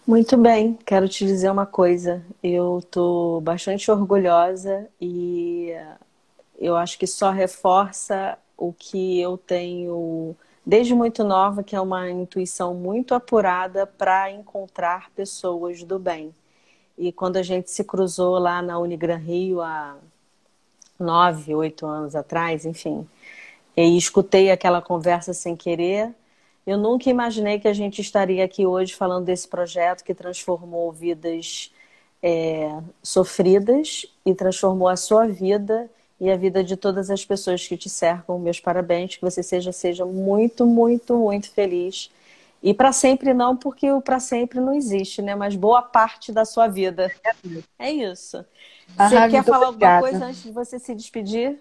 [0.05, 2.21] Muito bem, quero te dizer uma coisa.
[2.41, 5.71] Eu estou bastante orgulhosa e
[6.59, 12.09] eu acho que só reforça o que eu tenho desde muito nova, que é uma
[12.09, 16.33] intuição muito apurada para encontrar pessoas do bem.
[16.97, 19.95] E quando a gente se cruzou lá na Unigran Rio há
[20.99, 23.07] nove, oito anos atrás, enfim,
[23.75, 26.13] e escutei aquela conversa sem querer.
[26.65, 31.71] Eu nunca imaginei que a gente estaria aqui hoje falando desse projeto que transformou vidas
[32.21, 35.89] é, sofridas e transformou a sua vida
[36.19, 38.39] e a vida de todas as pessoas que te cercam.
[38.39, 42.09] Meus parabéns, que você seja, seja muito, muito, muito feliz.
[42.63, 45.35] E para sempre não, porque o para sempre não existe, né?
[45.35, 47.11] Mas boa parte da sua vida.
[47.77, 48.43] É isso.
[48.95, 49.95] Você quer falar obrigada.
[49.95, 51.59] alguma coisa antes de você se despedir?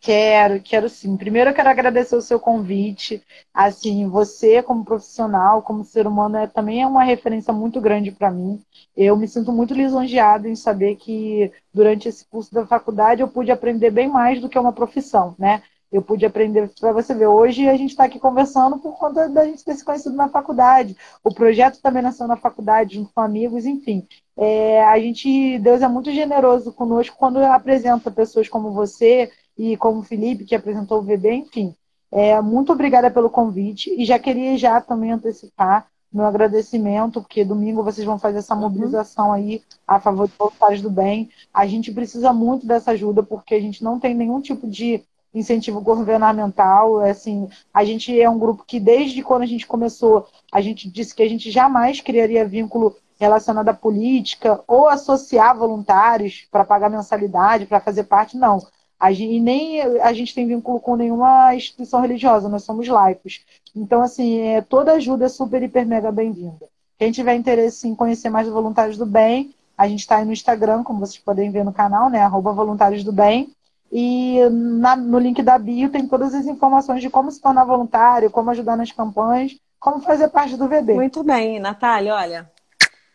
[0.00, 1.16] Quero, quero sim.
[1.16, 3.22] Primeiro eu quero agradecer o seu convite.
[3.54, 8.30] Assim, você como profissional, como ser humano, é, também é uma referência muito grande para
[8.30, 8.60] mim.
[8.96, 13.50] Eu me sinto muito lisonjeada em saber que durante esse curso da faculdade eu pude
[13.50, 15.62] aprender bem mais do que uma profissão, né?
[15.90, 17.26] Eu pude aprender para você ver.
[17.26, 20.96] Hoje a gente está aqui conversando por conta da gente ter se conhecido na faculdade.
[21.22, 24.06] O projeto também nasceu na faculdade, junto com amigos, enfim.
[24.36, 30.00] É, a gente, Deus é muito generoso conosco quando apresenta pessoas como você e como
[30.00, 31.74] o Felipe, que apresentou o VB, enfim.
[32.10, 37.82] É, muito obrigada pelo convite e já queria já também antecipar meu agradecimento, porque domingo
[37.82, 38.62] vocês vão fazer essa uhum.
[38.62, 41.28] mobilização aí a favor de voluntários do bem.
[41.52, 45.04] A gente precisa muito dessa ajuda, porque a gente não tem nenhum tipo de
[45.38, 47.00] incentivo governamental.
[47.00, 51.14] Assim, a gente é um grupo que, desde quando a gente começou, a gente disse
[51.14, 57.66] que a gente jamais criaria vínculo relacionado à política ou associar voluntários para pagar mensalidade,
[57.66, 58.58] para fazer parte, não.
[58.98, 63.44] A gente, e nem a gente tem vínculo com nenhuma instituição religiosa, nós somos laicos.
[63.74, 66.66] Então, assim, é, toda ajuda é super, hiper, mega bem-vinda.
[66.98, 70.82] Quem tiver interesse em conhecer mais voluntários do bem, a gente está aí no Instagram,
[70.82, 72.20] como vocês podem ver no canal, né?
[72.20, 73.52] Arroba Voluntários do Bem.
[73.90, 78.30] E na, no link da bio tem todas as informações de como se tornar voluntário,
[78.30, 80.94] como ajudar nas campanhas, como fazer parte do VB.
[80.94, 82.50] Muito bem, Natália, olha,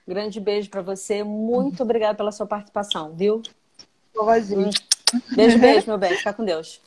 [0.07, 1.23] grande beijo para você.
[1.23, 3.41] Muito obrigada pela sua participação, viu?
[4.17, 4.69] Hum.
[5.35, 6.15] Beijo, beijo, meu bem.
[6.15, 6.81] Fica com Deus.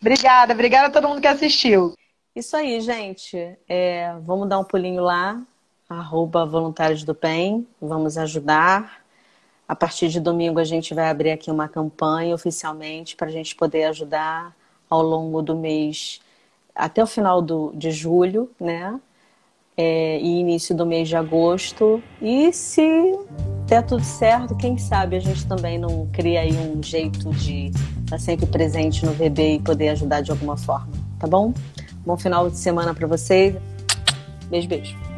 [0.00, 1.94] Obrigada, obrigada a todo mundo que assistiu.
[2.34, 3.36] Isso aí, gente.
[3.68, 5.40] É, vamos dar um pulinho lá,
[5.88, 7.66] arroba Voluntários do Bem.
[7.80, 9.01] Vamos ajudar
[9.72, 13.56] A partir de domingo a gente vai abrir aqui uma campanha oficialmente para a gente
[13.56, 14.54] poder ajudar
[14.88, 16.20] ao longo do mês
[16.74, 19.00] até o final do, de julho, né?
[19.74, 22.02] É, e início do mês de agosto.
[22.20, 23.18] E se
[23.66, 28.10] der tudo certo, quem sabe a gente também não cria aí um jeito de estar
[28.10, 31.54] tá sempre presente no VB e poder ajudar de alguma forma, tá bom?
[32.04, 33.56] Bom final de semana para vocês.
[34.50, 35.11] Beijo, beijo.